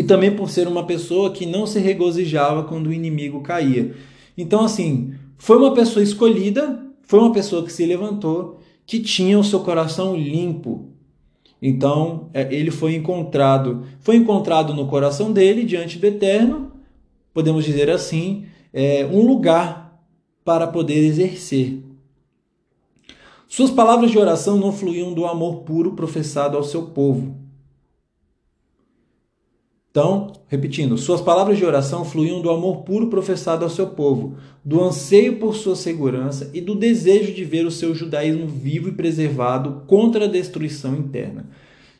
[0.00, 3.94] e também por ser uma pessoa que não se regozijava quando o inimigo caía.
[4.34, 9.44] Então, assim, foi uma pessoa escolhida, foi uma pessoa que se levantou, que tinha o
[9.44, 10.88] seu coração limpo.
[11.60, 16.72] Então, é, ele foi encontrado, foi encontrado no coração dele, diante do Eterno,
[17.34, 20.02] podemos dizer assim, é, um lugar
[20.42, 21.84] para poder exercer.
[23.46, 27.36] Suas palavras de oração não fluíam do amor puro professado ao seu povo,
[29.90, 34.80] então, repetindo, suas palavras de oração fluíam do amor puro professado ao seu povo, do
[34.80, 39.82] anseio por sua segurança e do desejo de ver o seu judaísmo vivo e preservado
[39.88, 41.46] contra a destruição interna.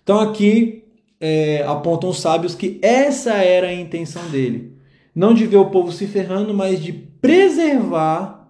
[0.05, 0.85] Então, aqui
[1.21, 4.73] é, apontam os sábios que essa era a intenção dele.
[5.13, 8.49] Não de ver o povo se ferrando, mas de preservar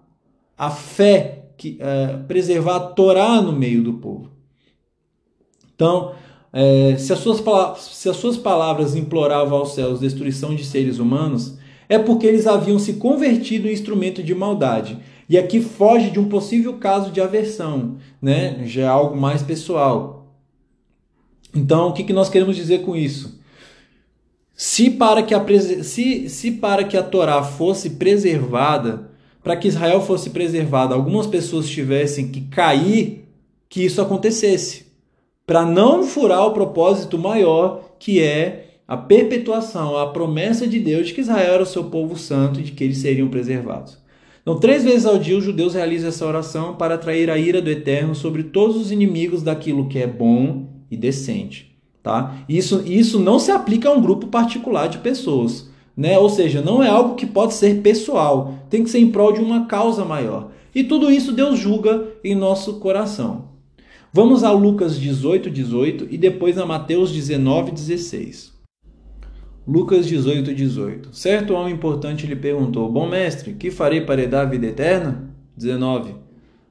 [0.55, 4.29] a fé, que, é, preservar a Torá no meio do povo.
[5.73, 6.13] Então,
[6.53, 7.41] é, se, as suas,
[7.79, 12.77] se as suas palavras imploravam aos céus destruição de seres humanos, é porque eles haviam
[12.77, 14.97] se convertido em instrumento de maldade.
[15.29, 18.63] E aqui foge de um possível caso de aversão, né?
[18.65, 20.27] já é algo mais pessoal.
[21.55, 23.39] Então, o que, que nós queremos dizer com isso?
[24.53, 25.43] Se para, que a,
[25.83, 29.09] se, se para que a Torá fosse preservada,
[29.41, 33.25] para que Israel fosse preservada, algumas pessoas tivessem que cair,
[33.67, 34.90] que isso acontecesse
[35.51, 41.13] para não furar o propósito maior que é a perpetuação, a promessa de Deus de
[41.13, 43.97] que Israel era o seu povo santo e de que eles seriam preservados.
[44.41, 47.69] Então, três vezes ao dia os judeus realizam essa oração para atrair a ira do
[47.69, 51.77] Eterno sobre todos os inimigos daquilo que é bom e decente.
[52.01, 52.33] Tá?
[52.47, 55.69] Isso, isso não se aplica a um grupo particular de pessoas.
[55.97, 56.17] Né?
[56.17, 59.41] Ou seja, não é algo que pode ser pessoal, tem que ser em prol de
[59.41, 60.51] uma causa maior.
[60.73, 63.50] E tudo isso Deus julga em nosso coração.
[64.13, 68.51] Vamos a Lucas 18, 18 e depois a Mateus 19, 16.
[69.65, 71.15] Lucas 18, 18.
[71.15, 75.33] Certo homem importante lhe perguntou: Bom mestre, que farei para herdar a vida eterna?
[75.55, 76.15] 19.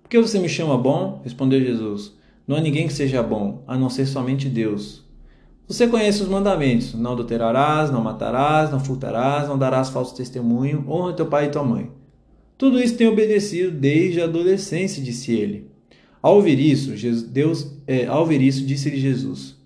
[0.03, 1.23] Por que você me chama bom?
[1.25, 2.15] Respondeu Jesus.
[2.47, 5.03] Não há ninguém que seja bom, a não ser somente Deus.
[5.67, 11.15] Você conhece os mandamentos: não adulterarás, não matarás, não furtarás, não darás falso testemunho, honra
[11.15, 11.91] teu pai e tua mãe.
[12.59, 15.70] Tudo isso tem obedecido desde a adolescência, disse ele.
[16.23, 16.93] Ao ouvir isso,
[17.29, 19.57] Deus, é, ao ouvir isso, disse-lhe Jesus: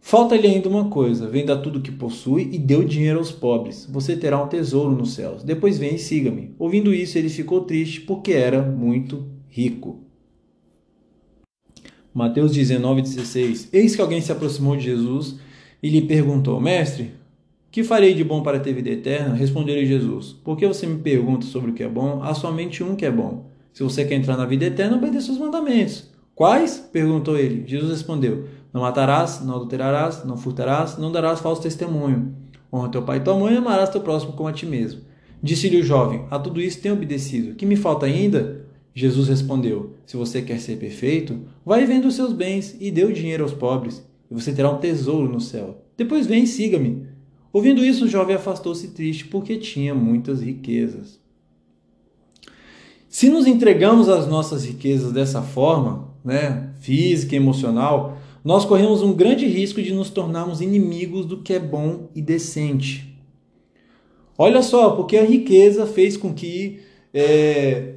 [0.00, 3.88] Falta-lhe ainda uma coisa: venda tudo o que possui e dê o dinheiro aos pobres.
[3.90, 5.42] Você terá um tesouro nos céus.
[5.42, 6.54] Depois vem e siga-me.
[6.58, 10.00] Ouvindo isso, ele ficou triste porque era muito rico.
[12.12, 15.36] Mateus 19,16 Eis que alguém se aproximou de Jesus
[15.82, 17.12] e lhe perguntou: Mestre,
[17.72, 19.34] que farei de bom para ter vida eterna?
[19.34, 22.22] Respondeu-lhe Jesus: Por que você me pergunta sobre o que é bom?
[22.22, 23.53] Há somente um que é bom.
[23.74, 26.08] Se você quer entrar na vida eterna, obedeça os mandamentos.
[26.32, 26.78] Quais?
[26.92, 27.64] perguntou ele.
[27.66, 32.36] Jesus respondeu: Não matarás, não adulterarás, não furtarás, não darás falso testemunho.
[32.72, 35.00] Honra teu pai e tua mãe e amarás teu próximo como a ti mesmo.
[35.42, 37.56] Disse-lhe o jovem: A tudo isso tenho obedecido.
[37.56, 38.64] Que me falta ainda?
[38.94, 43.12] Jesus respondeu: Se você quer ser perfeito, vai venda os seus bens e dê o
[43.12, 45.84] dinheiro aos pobres, e você terá um tesouro no céu.
[45.96, 47.08] Depois vem e siga-me.
[47.52, 51.23] Ouvindo isso, o jovem afastou-se triste porque tinha muitas riquezas.
[53.14, 59.46] Se nos entregamos às nossas riquezas dessa forma, né, física emocional, nós corremos um grande
[59.46, 63.16] risco de nos tornarmos inimigos do que é bom e decente.
[64.36, 66.80] Olha só, porque a riqueza fez com que,
[67.14, 67.94] é,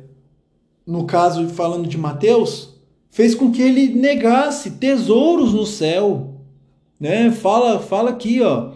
[0.86, 2.76] no caso falando de Mateus,
[3.10, 6.36] fez com que ele negasse tesouros no céu.
[7.00, 7.32] Né?
[7.32, 8.74] Fala, fala aqui, ó.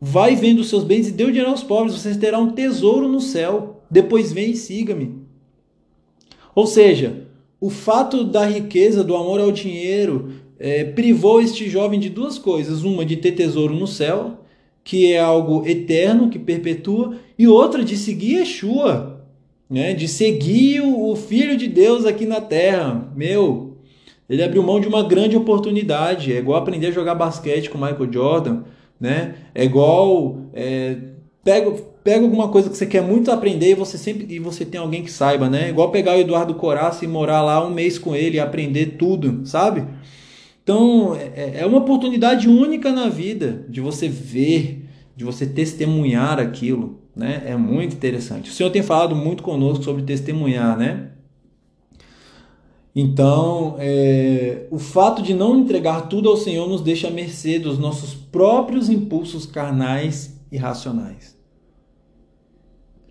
[0.00, 3.08] Vai vendo os seus bens e dê o dinheiro aos pobres, você terá um tesouro
[3.08, 3.77] no céu.
[3.90, 5.14] Depois vem e siga-me.
[6.54, 7.28] Ou seja,
[7.60, 12.82] o fato da riqueza, do amor ao dinheiro, é, privou este jovem de duas coisas:
[12.82, 14.44] uma de ter tesouro no céu,
[14.84, 19.24] que é algo eterno, que perpetua, e outra de seguir Yeshua,
[19.68, 19.92] né?
[19.92, 23.12] de seguir o, Filho de Deus aqui na terra.
[23.14, 23.76] Meu,
[24.28, 26.32] ele abriu mão de uma grande oportunidade.
[26.32, 28.62] É igual aprender a jogar basquete com Michael Jordan,
[29.00, 29.34] né?
[29.54, 30.96] É igual é,
[31.44, 31.70] pega,
[32.02, 35.02] pega alguma coisa que você quer muito aprender e você sempre e você tem alguém
[35.02, 35.68] que saiba, né?
[35.68, 39.46] Igual pegar o Eduardo Coraça e morar lá um mês com ele e aprender tudo,
[39.46, 39.84] sabe?
[40.62, 47.00] Então é, é uma oportunidade única na vida de você ver, de você testemunhar aquilo,
[47.14, 47.42] né?
[47.46, 48.50] É muito interessante.
[48.50, 51.10] O Senhor tem falado muito conosco sobre testemunhar, né?
[53.00, 57.78] Então, é, o fato de não entregar tudo ao Senhor nos deixa à mercê dos
[57.78, 61.36] nossos próprios impulsos carnais e racionais.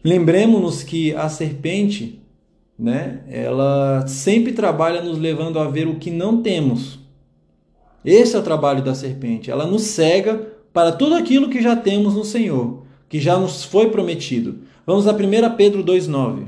[0.04, 2.22] Lembremos-nos que a serpente,
[2.78, 7.00] né, ela sempre trabalha nos levando a ver o que não temos.
[8.06, 9.52] Esse é o trabalho da serpente.
[9.52, 13.90] Ela nos cega para tudo aquilo que já temos no Senhor, que já nos foi
[13.90, 14.60] prometido.
[14.86, 16.46] Vamos a 1 Pedro 2,9.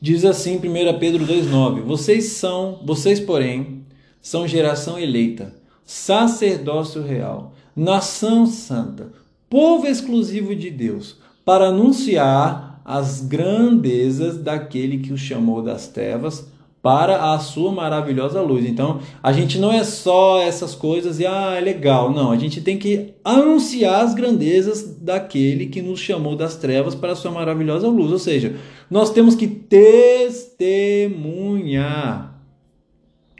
[0.00, 3.84] Diz assim 1 Pedro 2,9: Vocês são, vocês, porém,
[4.20, 9.12] são geração eleita, sacerdócio real, nação santa,
[9.48, 16.46] povo exclusivo de Deus, para anunciar as grandezas daquele que os chamou das trevas
[16.82, 18.64] para a sua maravilhosa luz.
[18.64, 22.10] Então, a gente não é só essas coisas e ah, é legal.
[22.12, 27.12] Não, a gente tem que anunciar as grandezas daquele que nos chamou das trevas para
[27.12, 28.10] a sua maravilhosa luz.
[28.10, 28.56] Ou seja,
[28.90, 31.08] nós temos que testemunhar.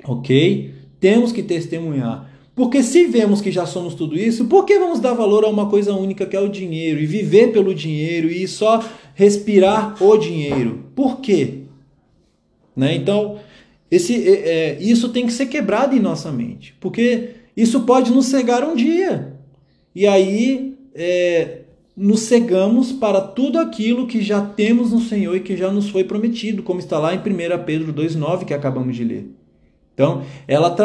[0.04, 0.74] OK?
[1.00, 2.27] Temos que testemunhar.
[2.58, 5.70] Porque se vemos que já somos tudo isso, por que vamos dar valor a uma
[5.70, 10.86] coisa única que é o dinheiro e viver pelo dinheiro e só respirar o dinheiro?
[10.92, 11.60] Por quê?
[12.74, 12.96] Né?
[12.96, 13.38] Então,
[13.88, 18.26] esse, é, é, isso tem que ser quebrado em nossa mente, porque isso pode nos
[18.26, 19.34] cegar um dia.
[19.94, 21.60] E aí é,
[21.96, 26.02] nos cegamos para tudo aquilo que já temos no Senhor e que já nos foi
[26.02, 27.22] prometido, como está lá em 1
[27.64, 29.30] Pedro 2,9 que acabamos de ler.
[29.98, 30.76] Então, ela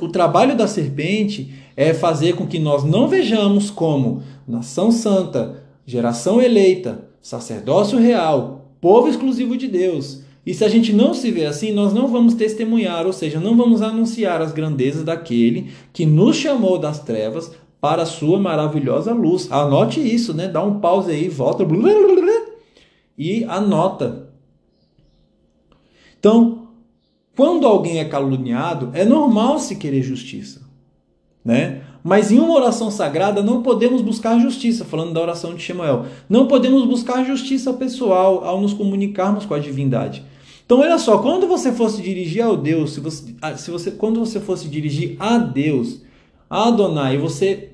[0.00, 6.40] o trabalho da serpente é fazer com que nós não vejamos como nação santa, geração
[6.40, 11.70] eleita, sacerdócio real, povo exclusivo de Deus, e se a gente não se vê assim,
[11.70, 16.78] nós não vamos testemunhar, ou seja, não vamos anunciar as grandezas daquele que nos chamou
[16.78, 19.52] das trevas para a sua maravilhosa luz.
[19.52, 20.48] Anote isso, né?
[20.48, 21.62] Dá um pause aí, volta
[23.18, 24.30] e anota.
[26.18, 26.61] Então,
[27.36, 30.62] quando alguém é caluniado, é normal se querer justiça,
[31.44, 31.82] né?
[32.04, 36.06] Mas em uma oração sagrada não podemos buscar justiça, falando da oração de Shemuel.
[36.28, 40.24] Não podemos buscar justiça pessoal ao nos comunicarmos com a divindade.
[40.66, 44.40] Então, olha só, quando você fosse dirigir ao Deus, se você, se você, quando você
[44.40, 46.02] fosse dirigir a Deus,
[46.50, 47.70] a Adonai, e você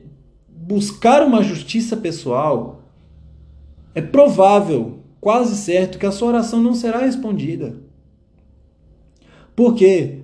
[0.49, 2.83] buscar uma justiça pessoal,
[3.95, 7.88] é provável, quase certo, que a sua oração não será respondida.
[9.59, 10.19] Porque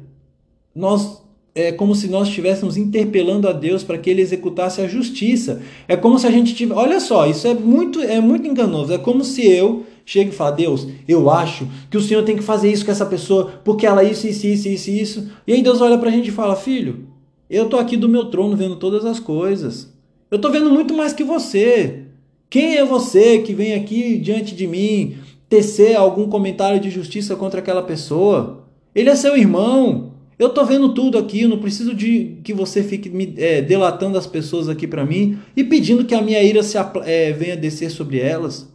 [0.72, 1.20] nós
[1.56, 5.60] é como se nós estivéssemos interpelando a Deus para que ele executasse a justiça.
[5.88, 6.78] É como se a gente tivesse.
[6.78, 8.92] Olha só, isso é muito, é muito enganoso.
[8.92, 12.44] É como se eu chega e fala: Deus, eu acho que o Senhor tem que
[12.44, 15.28] fazer isso com essa pessoa, porque ela isso, isso, isso, isso, isso.
[15.48, 17.08] E aí Deus olha para a gente e fala: Filho,
[17.50, 19.92] eu tô aqui do meu trono vendo todas as coisas.
[20.30, 22.04] Eu tô vendo muito mais que você.
[22.48, 25.16] Quem é você que vem aqui diante de mim
[25.48, 28.63] tecer algum comentário de justiça contra aquela pessoa?
[28.94, 30.12] Ele é seu irmão.
[30.38, 34.18] Eu tô vendo tudo aqui, eu não preciso de que você fique me é, delatando
[34.18, 37.90] as pessoas aqui para mim e pedindo que a minha ira se, é, venha descer
[37.90, 38.68] sobre elas.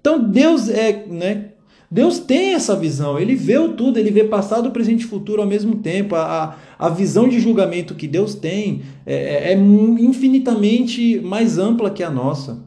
[0.00, 1.50] Então Deus é, né?
[1.90, 5.76] Deus tem essa visão, ele vê tudo, ele vê passado, presente e futuro ao mesmo
[5.76, 6.14] tempo.
[6.14, 12.04] A, a visão de julgamento que Deus tem é, é, é infinitamente mais ampla que
[12.04, 12.64] a nossa.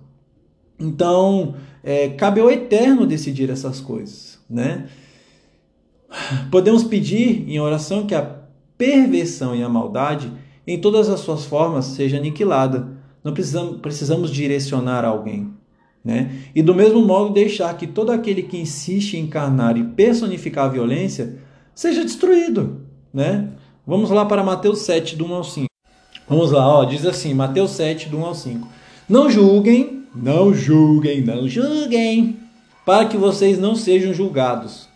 [0.78, 4.88] Então, é, cabe ao Eterno decidir essas coisas, né?
[6.52, 8.44] Podemos pedir em oração que a
[8.78, 10.32] perversão e a maldade,
[10.66, 12.88] em todas as suas formas, seja aniquilada.
[13.24, 15.52] Não precisamos, precisamos direcionar alguém.
[16.04, 16.32] Né?
[16.54, 20.70] E do mesmo modo, deixar que todo aquele que insiste em encarnar e personificar a
[20.70, 21.38] violência
[21.74, 22.82] seja destruído.
[23.14, 23.50] Né?
[23.88, 25.68] Vamos lá para Mateus 7, do 1 ao 5.
[26.28, 28.68] Vamos lá, ó, diz assim, Mateus 7, do 1 ao 5.
[29.08, 32.38] Não julguem, não julguem, não julguem,
[32.86, 34.88] para que vocês não sejam julgados.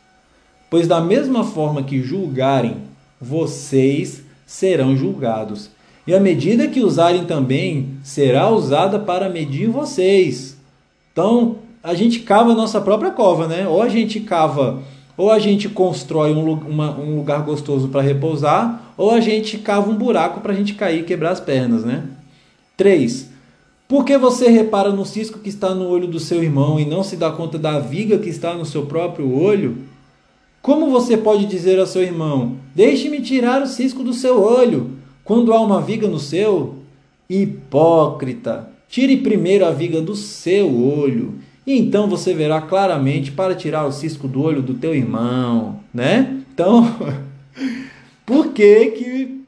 [0.70, 2.78] Pois da mesma forma que julgarem,
[3.20, 5.70] vocês serão julgados.
[6.06, 10.58] E a medida que usarem também será usada para medir vocês.
[11.12, 13.68] Então, a gente cava a nossa própria cova, né?
[13.68, 14.82] Ou a gente cava,
[15.18, 19.90] ou a gente constrói um, uma, um lugar gostoso para repousar, ou a gente cava
[19.90, 22.04] um buraco para a gente cair e quebrar as pernas, né?
[22.78, 23.30] 3.
[23.88, 27.04] Por que você repara no cisco que está no olho do seu irmão e não
[27.04, 29.78] se dá conta da viga que está no seu próprio olho?
[30.68, 35.54] Como você pode dizer ao seu irmão: Deixe-me tirar o cisco do seu olho, quando
[35.54, 36.76] há uma viga no seu?
[37.30, 38.70] Hipócrita!
[38.90, 43.94] Tire primeiro a viga do seu olho, e então você verá claramente para tirar o
[43.94, 46.36] cisco do olho do teu irmão, né?
[46.54, 46.84] Então,
[48.28, 49.42] por que que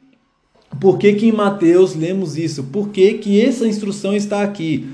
[0.80, 2.64] por que, que em Mateus lemos isso?
[2.64, 4.88] Por que, que essa instrução está aqui?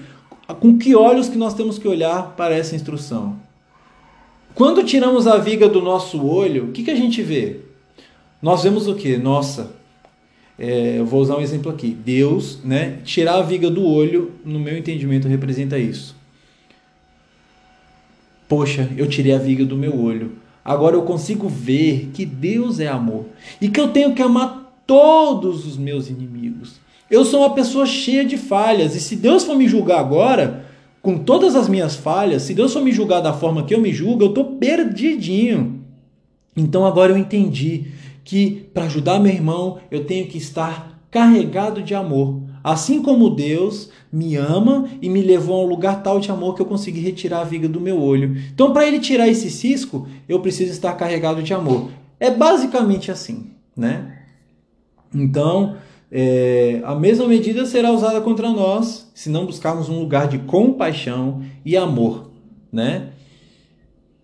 [0.60, 3.45] Com que olhos que nós temos que olhar para essa instrução?
[4.56, 7.58] Quando tiramos a viga do nosso olho, o que, que a gente vê?
[8.42, 9.18] Nós vemos o que?
[9.18, 9.76] Nossa,
[10.58, 11.90] é, eu vou usar um exemplo aqui.
[11.90, 13.00] Deus, né?
[13.04, 16.16] Tirar a viga do olho, no meu entendimento, representa isso.
[18.48, 20.38] Poxa, eu tirei a viga do meu olho.
[20.64, 23.26] Agora eu consigo ver que Deus é amor
[23.60, 26.80] e que eu tenho que amar todos os meus inimigos.
[27.12, 30.65] Eu sou uma pessoa cheia de falhas, e se Deus for me julgar agora,
[31.06, 33.94] com todas as minhas falhas, se Deus for me julgar da forma que eu me
[33.94, 35.82] julgo, eu estou perdidinho.
[36.58, 37.92] Então agora eu entendi
[38.24, 42.42] que para ajudar meu irmão, eu tenho que estar carregado de amor.
[42.64, 46.64] Assim como Deus me ama e me levou a um lugar tal de amor que
[46.64, 48.36] eu consegui retirar a viga do meu olho.
[48.52, 51.92] Então, para ele tirar esse cisco, eu preciso estar carregado de amor.
[52.20, 54.24] É basicamente assim, né?
[55.14, 55.78] Então,
[56.12, 61.42] é, a mesma medida será usada contra nós se não buscarmos um lugar de compaixão
[61.64, 62.32] e amor,
[62.72, 63.10] né?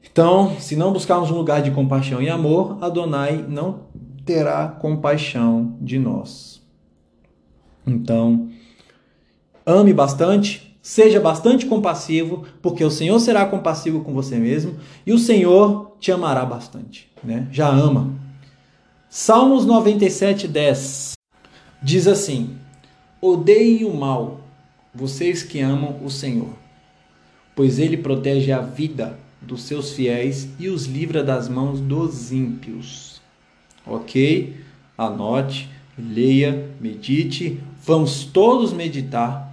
[0.04, 3.82] Então, se não buscarmos um lugar de compaixão e amor, Adonai não
[4.26, 6.62] terá compaixão de nós.
[7.88, 8.50] Então,
[9.66, 14.76] ame bastante, seja bastante compassivo, porque o Senhor será compassivo com você mesmo
[15.06, 17.48] e o Senhor te amará bastante, né?
[17.52, 18.12] Já ama,
[19.14, 21.12] Salmos 97, 10
[21.82, 22.56] diz assim:
[23.22, 24.42] Odeiem o mal,
[24.94, 26.54] vocês que amam o Senhor,
[27.56, 33.20] pois ele protege a vida dos seus fiéis e os livra das mãos dos ímpios.
[33.86, 34.56] Ok?
[34.98, 35.68] Anote,
[35.98, 39.50] leia, medite, vamos todos meditar.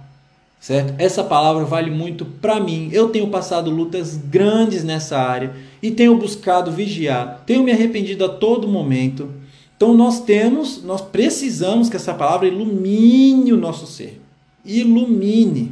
[0.59, 0.93] Certo?
[0.97, 2.89] Essa palavra vale muito para mim.
[2.91, 7.41] Eu tenho passado lutas grandes nessa área e tenho buscado vigiar.
[7.45, 9.31] Tenho me arrependido a todo momento
[9.79, 14.19] então nós temos, nós precisamos que essa palavra ilumine o nosso ser.
[14.65, 15.71] Ilumine.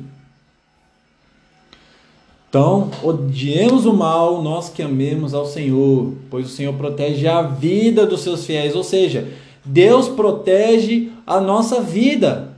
[2.47, 8.05] Então, odiemos o mal, nós que amemos ao Senhor, pois o Senhor protege a vida
[8.05, 9.27] dos seus fiéis, ou seja,
[9.65, 12.53] Deus protege a nossa vida,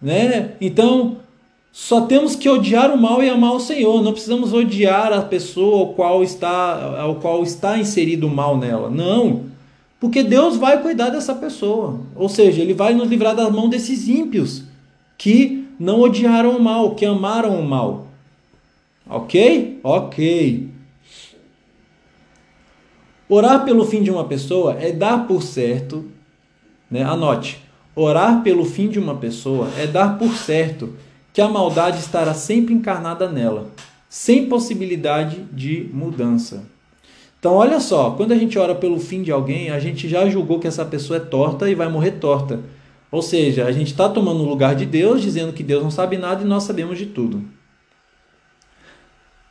[0.00, 0.52] né?
[0.58, 1.18] Então,
[1.70, 5.80] só temos que odiar o mal e amar o Senhor, não precisamos odiar a pessoa
[5.80, 8.88] ao qual está, ao qual está inserido o mal nela.
[8.88, 9.52] Não.
[10.04, 11.98] Porque Deus vai cuidar dessa pessoa.
[12.14, 14.64] Ou seja, Ele vai nos livrar das mãos desses ímpios
[15.16, 18.08] que não odiaram o mal, que amaram o mal.
[19.08, 19.80] Ok?
[19.82, 20.68] Ok.
[23.26, 26.04] Orar pelo fim de uma pessoa é dar por certo,
[26.90, 27.02] né?
[27.02, 27.62] anote,
[27.96, 30.92] orar pelo fim de uma pessoa é dar por certo
[31.32, 33.70] que a maldade estará sempre encarnada nela,
[34.10, 36.73] sem possibilidade de mudança.
[37.44, 40.58] Então, olha só, quando a gente ora pelo fim de alguém, a gente já julgou
[40.58, 42.60] que essa pessoa é torta e vai morrer torta.
[43.10, 46.16] Ou seja, a gente está tomando o lugar de Deus, dizendo que Deus não sabe
[46.16, 47.44] nada e nós sabemos de tudo.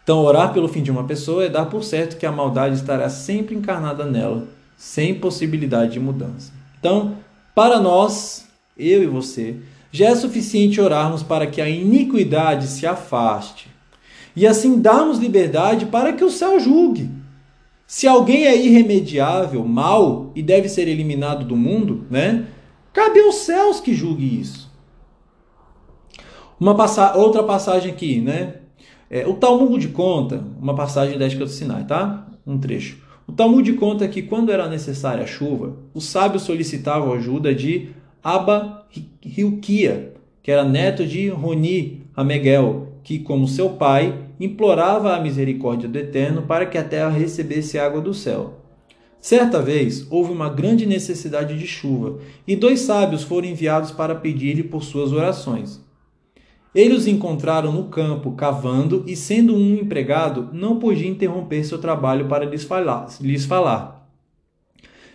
[0.03, 3.07] Então, orar pelo fim de uma pessoa é dar por certo que a maldade estará
[3.09, 6.51] sempre encarnada nela, sem possibilidade de mudança.
[6.79, 7.17] Então,
[7.53, 9.57] para nós, eu e você,
[9.91, 13.69] já é suficiente orarmos para que a iniquidade se afaste
[14.35, 17.21] e assim darmos liberdade para que o céu julgue.
[17.85, 22.47] Se alguém é irremediável, mal e deve ser eliminado do mundo, né?
[22.91, 24.71] Cabe aos céus que julgue isso.
[26.59, 28.55] Uma passa outra passagem aqui, né?
[29.09, 32.27] É, o Talmud conta, uma passagem da Ética do Sinai, tá?
[32.47, 32.97] Um trecho.
[33.27, 37.89] O Talmud conta que quando era necessária a chuva, os sábios solicitavam ajuda de
[38.23, 38.85] Abba
[39.23, 45.97] Hilkia, que era neto de Roni Amegel, que, como seu pai, implorava a misericórdia do
[45.97, 48.59] Eterno para que a terra recebesse água do céu.
[49.19, 54.63] Certa vez houve uma grande necessidade de chuva, e dois sábios foram enviados para pedir-lhe
[54.63, 55.81] por suas orações.
[56.75, 62.27] Eles os encontraram no campo, cavando, e sendo um empregado, não podia interromper seu trabalho
[62.27, 63.07] para lhes falar.
[63.21, 64.09] Lhes falar.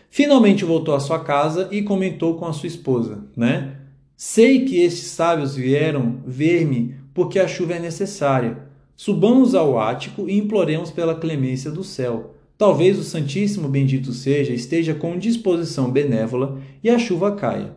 [0.09, 3.77] Finalmente voltou à sua casa e comentou com a sua esposa, né?
[4.17, 8.59] Sei que estes sábios vieram ver-me porque a chuva é necessária.
[8.97, 12.37] Subamos ao ático e imploremos pela clemência do céu.
[12.57, 17.75] Talvez o Santíssimo Bendito seja esteja com disposição benévola e a chuva caia.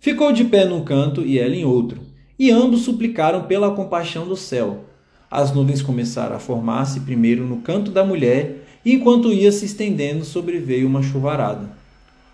[0.00, 2.00] Ficou de pé num canto e ela em outro,
[2.38, 4.86] e ambos suplicaram pela compaixão do céu.
[5.30, 10.24] As nuvens começaram a formar-se primeiro no canto da mulher, e enquanto ia se estendendo,
[10.24, 11.68] sobreveio uma chuvarada.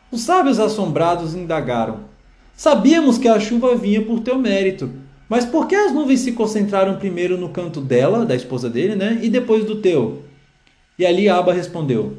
[0.09, 2.05] Os sábios assombrados indagaram:
[2.57, 5.01] Sabíamos que a chuva vinha por teu mérito,
[5.33, 9.18] mas por que as nuvens se concentraram primeiro no canto dela, da esposa dele, né,
[9.22, 10.24] e depois do teu?
[10.99, 12.18] E ali Aba respondeu: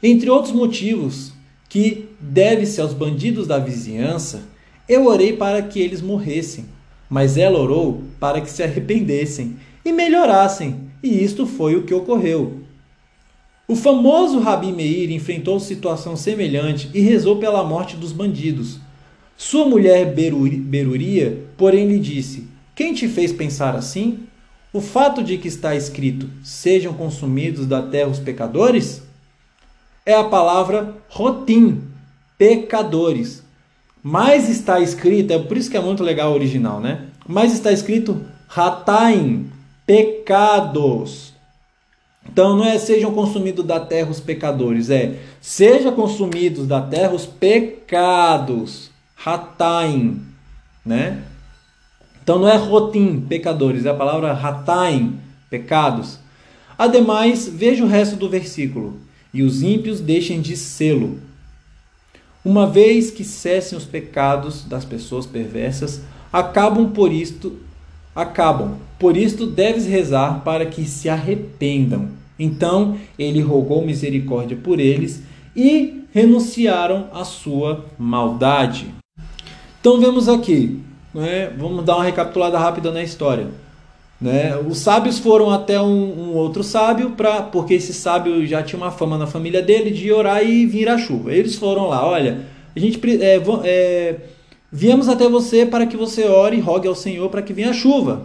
[0.00, 1.32] Entre outros motivos,
[1.68, 4.42] que deve-se aos bandidos da vizinhança,
[4.88, 6.66] eu orei para que eles morressem,
[7.10, 12.60] mas ela orou para que se arrependessem e melhorassem, e isto foi o que ocorreu.
[13.66, 18.78] O famoso Rabi Meir enfrentou situação semelhante e rezou pela morte dos bandidos.
[19.36, 24.26] Sua mulher Beruria, porém, lhe disse: Quem te fez pensar assim?
[24.72, 29.02] O fato de que está escrito: Sejam consumidos da terra os pecadores?
[30.06, 31.82] É a palavra rotim,
[32.36, 33.42] pecadores.
[34.02, 37.06] Mas está escrito, é por isso que é muito legal o original, né?
[37.26, 39.46] Mas está escrito ratain,
[39.86, 41.32] pecados.
[42.30, 47.26] Então não é sejam consumidos da terra os pecadores, é seja consumidos da terra os
[47.26, 48.90] pecados.
[49.24, 50.20] Hataim,
[50.84, 51.22] né?
[52.24, 55.20] Então não é rotim, pecadores, é a palavra hataim,
[55.50, 56.18] pecados.
[56.76, 58.98] Ademais, veja o resto do versículo.
[59.32, 61.18] E os ímpios deixem de sê-lo.
[62.42, 66.00] Uma vez que cessem os pecados das pessoas perversas,
[66.32, 67.58] acabam por isto,
[68.16, 68.78] acabam.
[68.98, 72.08] Por isto deves rezar para que se arrependam.
[72.38, 75.22] Então ele rogou misericórdia por eles
[75.54, 78.86] e renunciaram à sua maldade.
[79.80, 80.80] Então vemos aqui,
[81.14, 83.46] né, vamos dar uma recapitulada rápida na história.
[84.20, 84.56] Né?
[84.56, 88.90] Os sábios foram até um, um outro sábio, pra, porque esse sábio já tinha uma
[88.90, 91.32] fama na família dele de orar e vir a chuva.
[91.32, 92.40] Eles foram lá, olha,
[92.74, 94.16] a gente é, é,
[94.72, 97.74] viemos até você para que você ore e rogue ao Senhor para que venha a
[97.74, 98.22] chuva.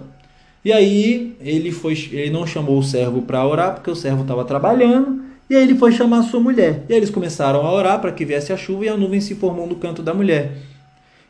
[0.63, 4.43] E aí ele foi, ele não chamou o servo para orar porque o servo estava
[4.43, 5.23] trabalhando.
[5.49, 6.85] E aí ele foi chamar sua mulher.
[6.87, 9.35] E aí eles começaram a orar para que viesse a chuva e a nuvem se
[9.35, 10.51] formou no canto da mulher.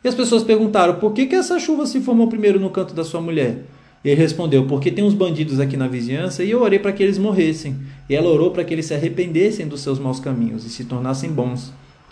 [0.04, 3.04] E as pessoas perguntaram: por que, que essa chuva se formou primeiro no canto da
[3.04, 3.64] sua mulher?
[4.04, 7.04] E ele respondeu: porque tem uns bandidos aqui na vizinhança e eu orei para que
[7.04, 7.76] eles morressem.
[8.10, 11.32] E ela orou para que eles se arrependessem dos seus maus caminhos e se tornassem
[11.32, 11.72] bons.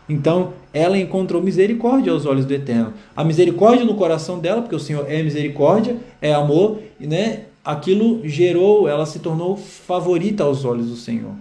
[0.10, 2.94] Então ela encontrou misericórdia aos olhos do Eterno.
[3.16, 8.88] A misericórdia no coração dela, porque o Senhor é misericórdia, é amor, né, aquilo gerou,
[8.88, 11.34] ela se tornou favorita aos olhos do Senhor.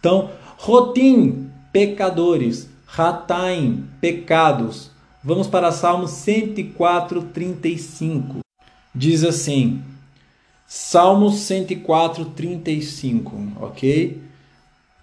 [0.00, 4.90] Então, rotim, pecadores, rataim, pecados,
[5.24, 8.40] Vamos para Salmo 104, 35.
[8.92, 9.80] Diz assim:
[10.66, 14.20] Salmo 104, 35, ok?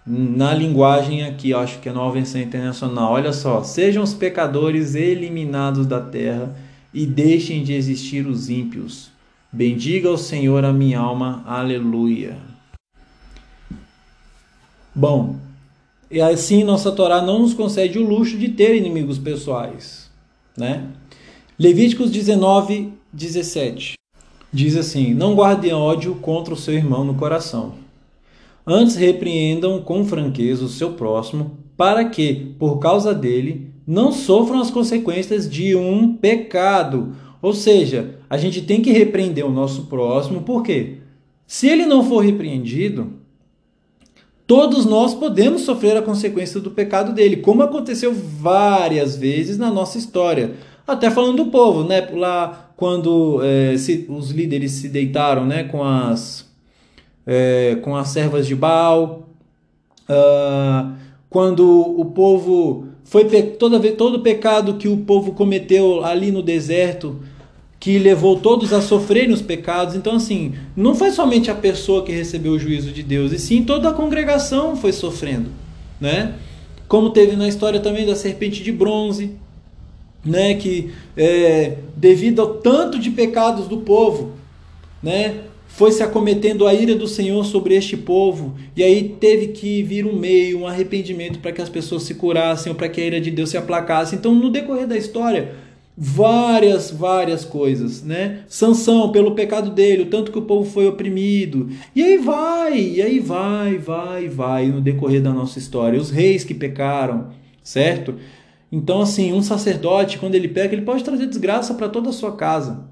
[0.04, 3.12] Na linguagem aqui, acho que é nova versão internacional.
[3.12, 6.54] Olha só: Sejam os pecadores eliminados da terra
[6.92, 9.10] e deixem de existir os ímpios.
[9.50, 12.36] Bendiga o Senhor a minha alma, aleluia.
[14.94, 15.36] Bom,
[16.10, 20.09] e assim nossa Torá não nos concede o luxo de ter inimigos pessoais.
[20.56, 20.88] Né?
[21.58, 24.00] Levíticos 19, 17
[24.52, 27.74] diz assim: Não guardem ódio contra o seu irmão no coração.
[28.66, 34.70] Antes repreendam com franqueza o seu próximo, para que, por causa dele, não sofram as
[34.70, 37.16] consequências de um pecado.
[37.40, 40.98] Ou seja, a gente tem que repreender o nosso próximo, porque
[41.46, 43.14] se ele não for repreendido,
[44.50, 49.96] todos nós podemos sofrer a consequência do pecado dele, como aconteceu várias vezes na nossa
[49.96, 50.54] história.
[50.84, 52.00] Até falando do povo, né?
[52.12, 55.62] Lá quando é, se, os líderes se deitaram, né?
[55.62, 56.50] Com as
[57.24, 59.28] é, com as servas de Baal,
[60.08, 60.94] uh,
[61.28, 61.64] quando
[61.96, 63.26] o povo foi
[63.56, 67.20] toda vez todo o pecado que o povo cometeu ali no deserto
[67.80, 69.96] que levou todos a sofrerem os pecados.
[69.96, 73.64] Então, assim, não foi somente a pessoa que recebeu o juízo de Deus, e sim
[73.64, 75.48] toda a congregação foi sofrendo,
[75.98, 76.34] né?
[76.86, 79.30] Como teve na história também da serpente de bronze,
[80.22, 80.54] né?
[80.54, 84.32] Que é, devido ao tanto de pecados do povo,
[85.02, 85.36] né?
[85.66, 90.04] Foi se acometendo a ira do Senhor sobre este povo, e aí teve que vir
[90.04, 93.20] um meio, um arrependimento para que as pessoas se curassem, ou para que a ira
[93.20, 94.16] de Deus se aplacasse.
[94.16, 95.54] Então, no decorrer da história,
[96.02, 98.40] várias, várias coisas, né?
[98.48, 101.68] Sansão, pelo pecado dele, o tanto que o povo foi oprimido.
[101.94, 106.00] E aí vai, e aí vai, vai, vai no decorrer da nossa história.
[106.00, 107.28] Os reis que pecaram,
[107.62, 108.14] certo?
[108.72, 112.34] Então, assim, um sacerdote, quando ele peca, ele pode trazer desgraça para toda a sua
[112.34, 112.88] casa.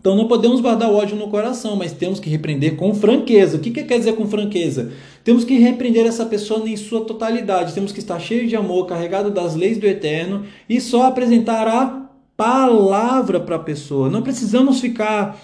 [0.00, 3.56] Então não podemos guardar o ódio no coração, mas temos que repreender com franqueza.
[3.56, 4.90] O que, que quer dizer com franqueza?
[5.22, 7.72] Temos que repreender essa pessoa em sua totalidade.
[7.72, 12.01] Temos que estar cheio de amor, carregado das leis do eterno e só apresentar a
[12.36, 14.08] palavra para a pessoa.
[14.08, 15.38] Não precisamos ficar.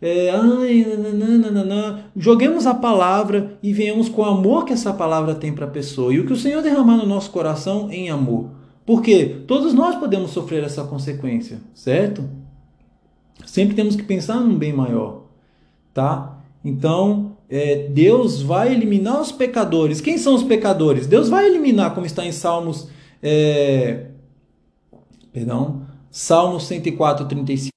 [0.00, 2.10] É, ai, nananana.
[2.16, 6.12] Joguemos a palavra e venhamos com o amor que essa palavra tem para a pessoa.
[6.12, 8.50] E o que o Senhor derramar no nosso coração em amor.
[8.86, 12.28] Porque todos nós podemos sofrer essa consequência, certo?
[13.46, 15.22] Sempre temos que pensar num bem maior,
[15.92, 16.38] tá?
[16.62, 20.00] Então, é, Deus vai eliminar os pecadores.
[20.00, 21.06] Quem são os pecadores?
[21.06, 22.88] Deus vai eliminar, como está em Salmos,
[23.22, 24.06] é,
[25.32, 25.83] perdão,
[26.16, 27.72] Salmos 104, 35,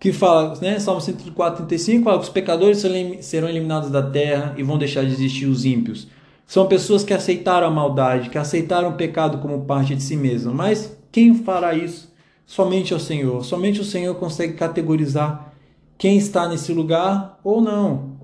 [0.00, 2.82] que fala, né, Salmos 104, 35, fala que os pecadores
[3.20, 6.08] serão eliminados da terra e vão deixar de existir os ímpios.
[6.46, 10.54] São pessoas que aceitaram a maldade, que aceitaram o pecado como parte de si mesmo.
[10.54, 12.10] Mas quem fará isso?
[12.46, 13.44] Somente o Senhor.
[13.44, 15.52] Somente o Senhor consegue categorizar
[15.98, 18.16] quem está nesse lugar ou não.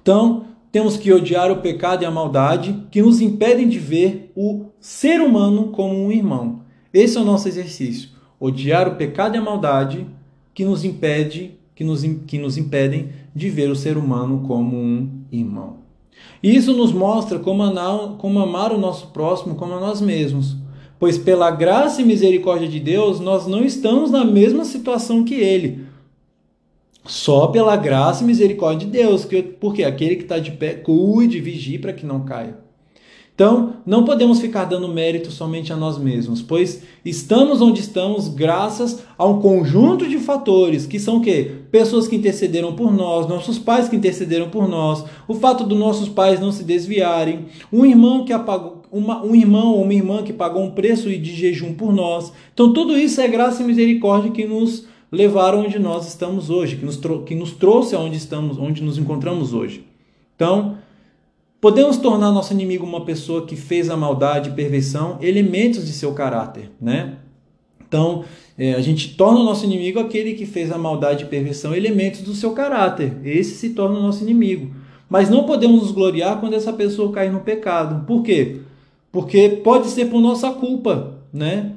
[0.00, 4.66] Então, temos que odiar o pecado e a maldade que nos impedem de ver o
[4.78, 6.62] ser humano como um irmão.
[6.94, 8.08] Esse é o nosso exercício.
[8.40, 10.06] Odiar o pecado e a maldade
[10.54, 15.10] que nos impede, que nos, que nos impedem de ver o ser humano como um
[15.30, 15.78] irmão.
[16.42, 20.56] Isso nos mostra como amar, como amar o nosso próximo como a nós mesmos
[21.04, 25.84] pois pela graça e misericórdia de Deus nós não estamos na mesma situação que ele.
[27.04, 31.40] Só pela graça e misericórdia de Deus, que, porque aquele que está de pé, cuide,
[31.40, 32.56] vigie para que não caia.
[33.34, 39.02] Então, não podemos ficar dando mérito somente a nós mesmos, pois estamos onde estamos graças
[39.18, 41.50] a um conjunto de fatores, que são o quê?
[41.68, 46.08] Pessoas que intercederam por nós, nossos pais que intercederam por nós, o fato dos nossos
[46.08, 50.32] pais não se desviarem, um irmão que apagou, uma, um irmão ou uma irmã que
[50.32, 52.32] pagou um preço de jejum por nós.
[52.52, 56.84] Então, tudo isso é graça e misericórdia que nos levaram onde nós estamos hoje, que
[56.84, 59.84] nos, que nos trouxe aonde estamos, onde nos encontramos hoje.
[60.36, 60.76] Então,
[61.64, 66.12] Podemos tornar nosso inimigo uma pessoa que fez a maldade e perversão elementos de seu
[66.12, 67.14] caráter, né?
[67.88, 68.22] Então,
[68.58, 72.20] é, a gente torna o nosso inimigo aquele que fez a maldade e perversão elementos
[72.20, 73.16] do seu caráter.
[73.24, 74.76] Esse se torna o nosso inimigo.
[75.08, 78.04] Mas não podemos nos gloriar quando essa pessoa cair no pecado.
[78.04, 78.60] Por quê?
[79.10, 81.72] Porque pode ser por nossa culpa, né?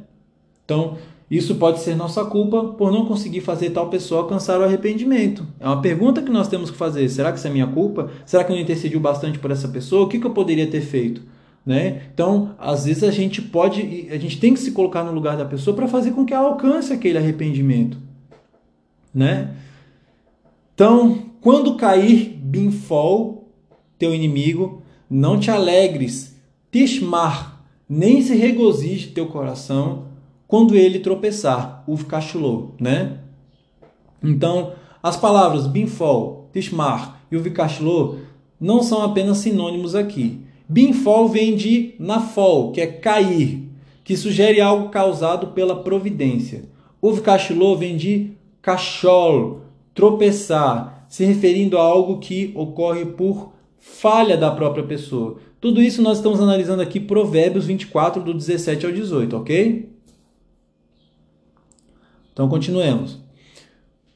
[0.66, 0.98] Então,
[1.30, 5.46] isso pode ser nossa culpa por não conseguir fazer tal pessoa alcançar o arrependimento.
[5.60, 7.08] É uma pergunta que nós temos que fazer.
[7.10, 8.10] Será que isso é minha culpa?
[8.26, 10.06] Será que eu não intercedi bastante por essa pessoa?
[10.06, 11.22] O que, que eu poderia ter feito?
[11.66, 12.04] Né?
[12.14, 15.44] Então, às vezes a gente pode, a gente tem que se colocar no lugar da
[15.44, 17.98] pessoa para fazer com que ela alcance aquele arrependimento,
[19.14, 19.54] né?
[20.74, 23.52] Então, quando cair Binfol,
[24.00, 26.38] teu inimigo, não te alegres,
[26.72, 30.07] Tishmar, nem se regozije teu coração,
[30.48, 33.20] quando ele tropeçar, uvkashlo, né?
[34.24, 34.74] Então,
[35.04, 38.20] as palavras binfol, tishmar e uvkashlo
[38.60, 40.42] não são apenas sinônimos aqui.
[40.68, 43.70] Binfol vem de nafol, que é cair,
[44.04, 46.64] que sugere algo causado pela providência.
[47.02, 48.32] Uvkashlo vem de
[48.62, 49.62] kashol,
[49.94, 55.38] tropeçar, se referindo a algo que ocorre por falha da própria pessoa.
[55.60, 59.97] Tudo isso nós estamos analisando aqui Provérbios 24, do 17 ao 18, ok?
[62.38, 63.18] Então continuemos.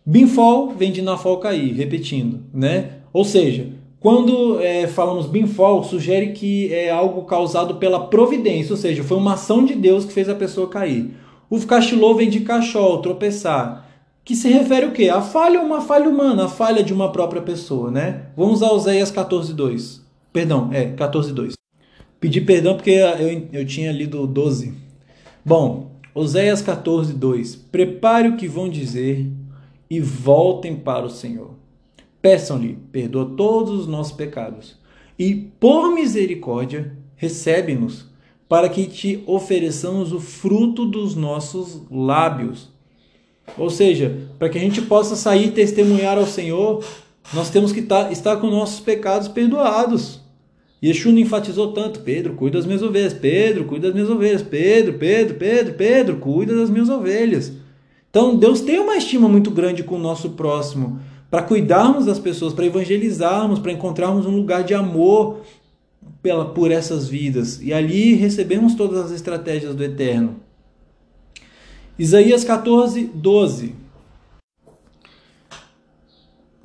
[0.05, 2.97] Binfol vem de nafol cair, repetindo, né?
[3.11, 3.69] Ou seja,
[3.99, 9.33] quando é, falamos binfol, sugere que é algo causado pela providência, ou seja, foi uma
[9.33, 11.15] ação de Deus que fez a pessoa cair.
[11.49, 13.89] O cachilô vem de cachol, tropeçar,
[14.23, 15.09] que se refere o quê?
[15.09, 18.27] A falha uma falha humana, a falha de uma própria pessoa, né?
[18.37, 19.99] Vamos a Oséias 14:2.
[20.31, 21.53] Perdão, é 14:2.
[22.19, 24.75] Pedi perdão porque eu, eu tinha lido 12.
[25.43, 29.31] Bom, Oséias 14, 2: Prepare o que vão dizer
[29.89, 31.51] e voltem para o Senhor.
[32.21, 34.77] Peçam-lhe, perdoa todos os nossos pecados,
[35.17, 38.05] e por misericórdia, recebe-nos,
[38.47, 42.69] para que te ofereçamos o fruto dos nossos lábios.
[43.57, 46.83] Ou seja, para que a gente possa sair e testemunhar ao Senhor,
[47.33, 50.20] nós temos que tá, estar com nossos pecados perdoados.
[50.83, 54.93] Yeshua não enfatizou tanto, Pedro, cuida das minhas ovelhas, Pedro, cuida das minhas ovelhas, Pedro,
[54.93, 57.53] Pedro, Pedro, Pedro, cuida das minhas ovelhas.
[58.09, 62.51] Então Deus tem uma estima muito grande com o nosso próximo, para cuidarmos das pessoas,
[62.53, 65.41] para evangelizarmos, para encontrarmos um lugar de amor
[66.21, 67.61] pela, por essas vidas.
[67.61, 70.37] E ali recebemos todas as estratégias do Eterno.
[71.97, 73.75] Isaías 14, 12.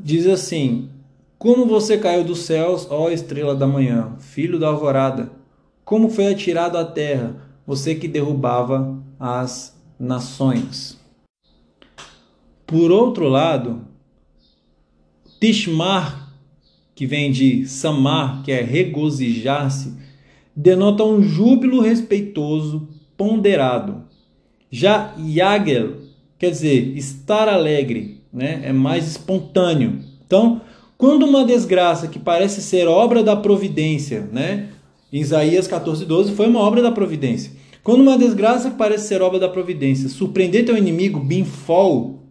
[0.01, 0.89] Diz assim:
[1.47, 5.31] como você caiu dos céus, ó estrela da manhã, filho da alvorada?
[5.85, 10.99] Como foi atirado à terra, você que derrubava as nações.
[12.67, 13.83] Por outro lado,
[15.41, 16.33] Tishmar,
[16.97, 19.95] que vem de Samar, que é regozijar-se,
[20.53, 24.03] denota um júbilo respeitoso, ponderado.
[24.69, 25.99] Já Yagel,
[26.41, 28.63] quer dizer, estar alegre, né?
[28.65, 30.01] é mais espontâneo.
[30.27, 30.61] Então,
[30.99, 34.69] quando uma desgraça que parece ser obra da providência, né?
[35.13, 37.53] Isaías 14, 12 foi uma obra da providência.
[37.83, 42.23] Quando uma desgraça que parece ser obra da providência surpreender teu inimigo, binfol,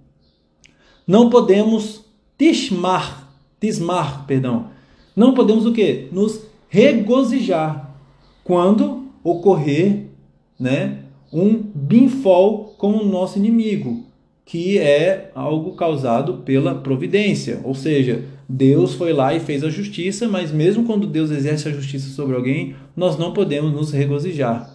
[1.07, 2.03] não podemos
[2.38, 4.68] tismar, tismar, perdão.
[5.16, 6.09] Não podemos o quê?
[6.11, 7.95] Nos regozijar
[8.43, 10.07] quando ocorrer,
[10.59, 10.99] né,
[11.32, 14.03] um binfol com o nosso inimigo,
[14.43, 20.28] que é algo causado pela providência, ou seja, Deus foi lá e fez a justiça,
[20.28, 24.72] mas mesmo quando Deus exerce a justiça sobre alguém, nós não podemos nos regozijar.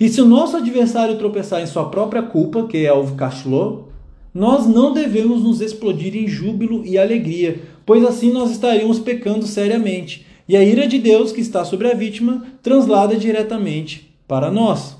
[0.00, 3.88] E se o nosso adversário tropeçar em sua própria culpa, que é o Kashlô,
[4.32, 10.24] nós não devemos nos explodir em júbilo e alegria, pois assim nós estaríamos pecando seriamente.
[10.48, 14.96] E a ira de Deus que está sobre a vítima translada diretamente para nós.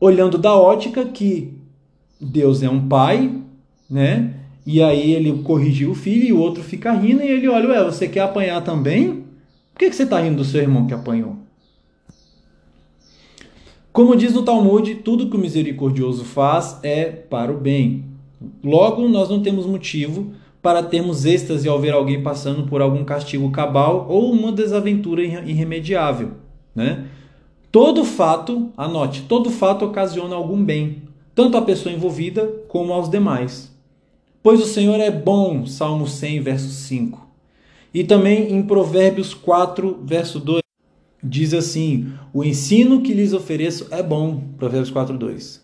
[0.00, 1.54] Olhando da ótica que
[2.20, 3.40] Deus é um pai,
[3.88, 4.41] né?
[4.64, 7.84] E aí ele corrigiu o filho e o outro fica rindo e ele olha, ué,
[7.84, 9.24] você quer apanhar também?
[9.72, 11.36] Por que, que você está rindo do seu irmão que apanhou?
[13.92, 18.04] Como diz no Talmud, tudo que o misericordioso faz é para o bem.
[18.64, 20.32] Logo, nós não temos motivo
[20.62, 26.30] para termos êxtase ao ver alguém passando por algum castigo cabal ou uma desaventura irremediável.
[26.74, 27.06] Né?
[27.70, 31.02] Todo fato, anote, todo fato ocasiona algum bem,
[31.34, 33.71] tanto à pessoa envolvida como aos demais.
[34.42, 37.24] Pois o Senhor é bom, Salmo 100, verso 5.
[37.94, 40.62] E também em Provérbios 4, verso 2,
[41.22, 45.62] diz assim: O ensino que lhes ofereço é bom, Provérbios 4, 2.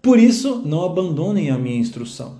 [0.00, 2.38] Por isso, não abandonem a minha instrução.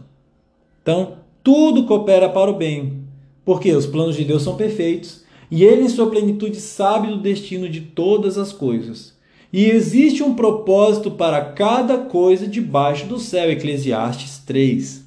[0.80, 3.03] Então, tudo coopera para o bem,
[3.45, 7.68] porque os planos de Deus são perfeitos e ele, em sua plenitude, sabe do destino
[7.68, 9.14] de todas as coisas.
[9.53, 13.51] E existe um propósito para cada coisa debaixo do céu.
[13.51, 15.06] Eclesiastes 3.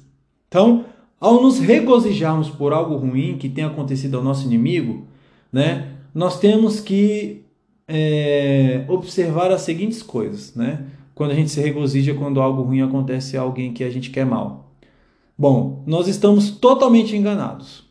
[0.50, 0.84] Então,
[1.20, 5.06] ao nos regozijarmos por algo ruim que tem acontecido ao nosso inimigo,
[5.52, 7.44] né, nós temos que
[7.86, 10.86] é, observar as seguintes coisas, né?
[11.14, 14.26] Quando a gente se regozija quando algo ruim acontece a alguém que a gente quer
[14.26, 14.72] mal.
[15.38, 17.84] Bom, nós estamos totalmente enganados.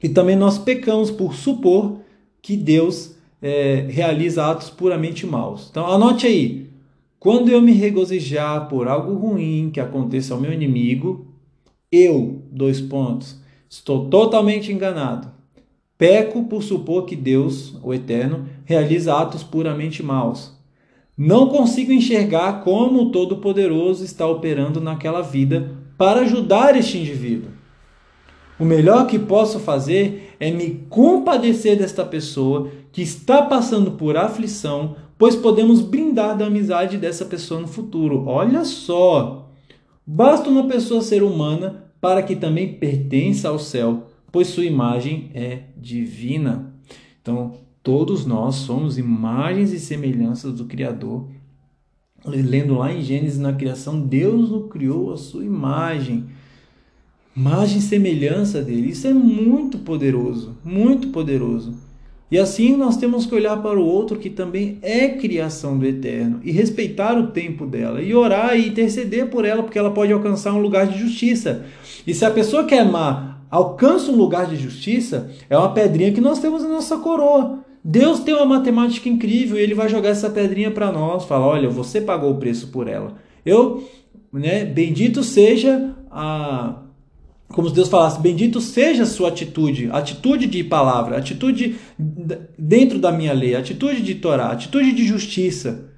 [0.00, 1.98] E também nós pecamos por supor
[2.40, 5.68] que Deus é, realiza atos puramente maus.
[5.70, 6.70] Então anote aí:
[7.18, 11.23] quando eu me regozijar por algo ruim que aconteça ao meu inimigo,
[11.94, 15.28] eu, dois pontos, estou totalmente enganado.
[15.96, 20.52] Peco por supor que Deus, o Eterno, realiza atos puramente maus.
[21.16, 27.50] Não consigo enxergar como o Todo-Poderoso está operando naquela vida para ajudar este indivíduo.
[28.58, 34.96] O melhor que posso fazer é me compadecer desta pessoa que está passando por aflição,
[35.16, 38.26] pois podemos brindar da amizade dessa pessoa no futuro.
[38.26, 39.50] Olha só!
[40.06, 45.62] Basta uma pessoa ser humana para que também pertença ao céu, pois sua imagem é
[45.74, 46.74] divina.
[47.22, 51.26] Então, todos nós somos imagens e semelhanças do Criador.
[52.22, 56.26] Lendo lá em Gênesis, na criação, Deus nos criou a sua imagem.
[57.34, 58.90] Imagem e semelhança dele.
[58.90, 61.72] Isso é muito poderoso, muito poderoso.
[62.34, 66.40] E assim nós temos que olhar para o outro que também é criação do Eterno
[66.42, 70.52] e respeitar o tempo dela e orar e interceder por ela, porque ela pode alcançar
[70.52, 71.64] um lugar de justiça.
[72.04, 76.10] E se a pessoa que é má alcança um lugar de justiça, é uma pedrinha
[76.10, 77.60] que nós temos na nossa coroa.
[77.84, 81.70] Deus tem uma matemática incrível e ele vai jogar essa pedrinha para nós, fala: "Olha,
[81.70, 83.14] você pagou o preço por ela".
[83.46, 83.88] Eu,
[84.32, 86.83] né, bendito seja a
[87.48, 91.76] como se Deus falasse, bendito seja a sua atitude, atitude de palavra, atitude
[92.58, 95.90] dentro da minha lei, atitude de Torá, atitude de justiça,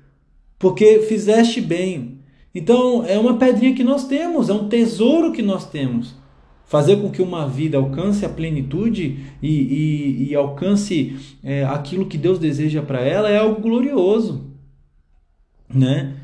[0.58, 2.18] porque fizeste bem.
[2.54, 6.14] Então é uma pedrinha que nós temos, é um tesouro que nós temos.
[6.66, 12.18] Fazer com que uma vida alcance a plenitude e, e, e alcance é, aquilo que
[12.18, 14.50] Deus deseja para ela é algo glorioso.
[15.72, 16.16] Né?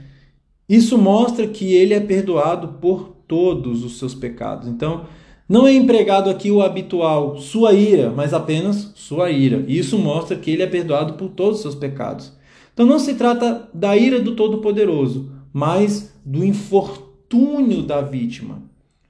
[0.68, 4.68] Isso mostra que ele é perdoado por todos os seus pecados.
[4.68, 5.06] Então,
[5.48, 9.64] não é empregado aqui o habitual sua ira, mas apenas sua ira.
[9.66, 12.30] Isso mostra que ele é perdoado por todos os seus pecados.
[12.74, 18.62] Então não se trata da ira do Todo-Poderoso, mas do infortúnio da vítima.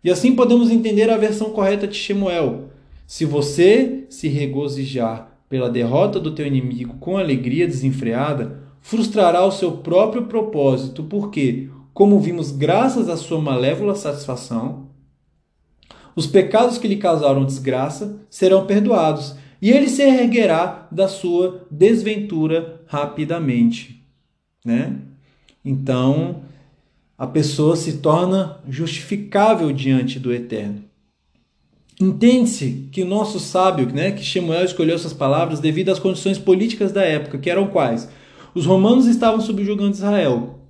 [0.04, 2.68] E assim podemos entender a versão correta de Shemuel.
[3.04, 9.72] Se você se regozijar pela derrota do teu inimigo com alegria desenfreada, frustrará o seu
[9.72, 14.88] próprio propósito, porque, como vimos, graças à sua malévola satisfação,
[16.14, 22.82] os pecados que lhe causaram desgraça serão perdoados, e ele se erguerá da sua desventura
[22.86, 24.04] rapidamente,
[24.64, 24.96] né?
[25.64, 26.42] Então,
[27.16, 30.82] a pessoa se torna justificável diante do Eterno.
[32.00, 36.90] Entende-se que o nosso sábio, né, que Shemuel escolheu essas palavras devido às condições políticas
[36.90, 38.08] da época, que eram quais?
[38.54, 40.61] Os romanos estavam subjugando Israel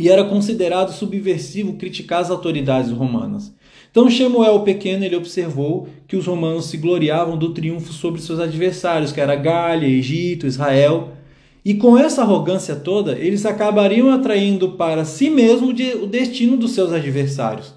[0.00, 3.54] e era considerado subversivo criticar as autoridades romanas.
[3.90, 8.40] Então Shemuel o pequeno ele observou que os romanos se gloriavam do triunfo sobre seus
[8.40, 11.10] adversários, que era Gália, Egito, Israel,
[11.62, 16.92] e com essa arrogância toda, eles acabariam atraindo para si mesmo o destino dos seus
[16.92, 17.74] adversários.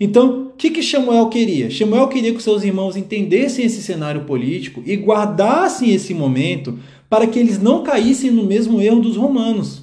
[0.00, 1.70] Então, o que, que Samuel queria?
[1.70, 6.78] Samuel queria que seus irmãos entendessem esse cenário político e guardassem esse momento
[7.10, 9.81] para que eles não caíssem no mesmo erro dos romanos.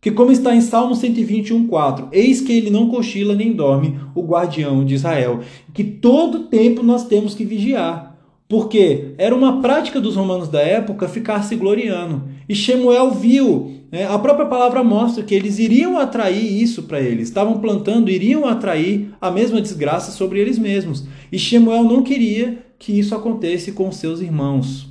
[0.00, 4.82] Que como está em Salmo 121:4, eis que ele não cochila nem dorme, o guardião
[4.84, 5.40] de Israel,
[5.74, 8.10] que todo tempo nós temos que vigiar.
[8.48, 12.24] Porque era uma prática dos romanos da época ficar se gloriando.
[12.48, 17.28] E Shemuel viu, né, a própria palavra mostra que eles iriam atrair isso para eles,
[17.28, 21.06] estavam plantando, iriam atrair a mesma desgraça sobre eles mesmos.
[21.30, 24.88] E Shemuel não queria que isso acontecesse com seus irmãos,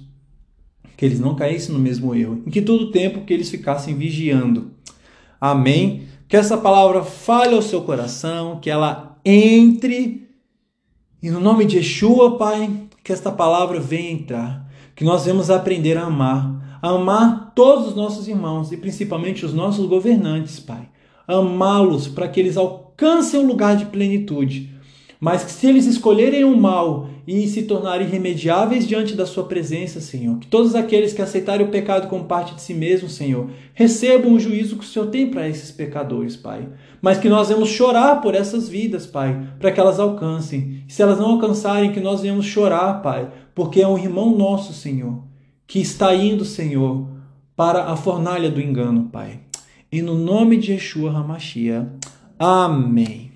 [0.95, 4.71] que eles não caíssem no mesmo erro, em que todo tempo que eles ficassem vigiando.
[5.39, 6.03] Amém?
[6.27, 10.27] Que essa palavra fale ao seu coração, que ela entre.
[11.21, 12.69] E no nome de Yeshua, Pai,
[13.03, 17.95] que esta palavra venha entrar, que nós vamos aprender a amar, a amar todos os
[17.95, 20.89] nossos irmãos e principalmente os nossos governantes, Pai.
[21.27, 24.73] Amá-los para que eles alcancem um lugar de plenitude.
[25.19, 30.01] Mas que se eles escolherem o mal e se tornarem irremediáveis diante da sua presença,
[30.01, 34.33] Senhor, que todos aqueles que aceitarem o pecado como parte de si mesmo, Senhor, recebam
[34.33, 36.67] o juízo que o Senhor tem para esses pecadores, Pai.
[36.99, 40.83] Mas que nós vamos chorar por essas vidas, Pai, para que elas alcancem.
[40.87, 44.73] E se elas não alcançarem, que nós venhamos chorar, Pai, porque é um irmão nosso,
[44.73, 45.23] Senhor,
[45.67, 47.07] que está indo, Senhor,
[47.55, 49.41] para a fornalha do engano, Pai.
[49.91, 51.85] E no nome de Yeshua HaMashiach.
[52.39, 53.28] Amém.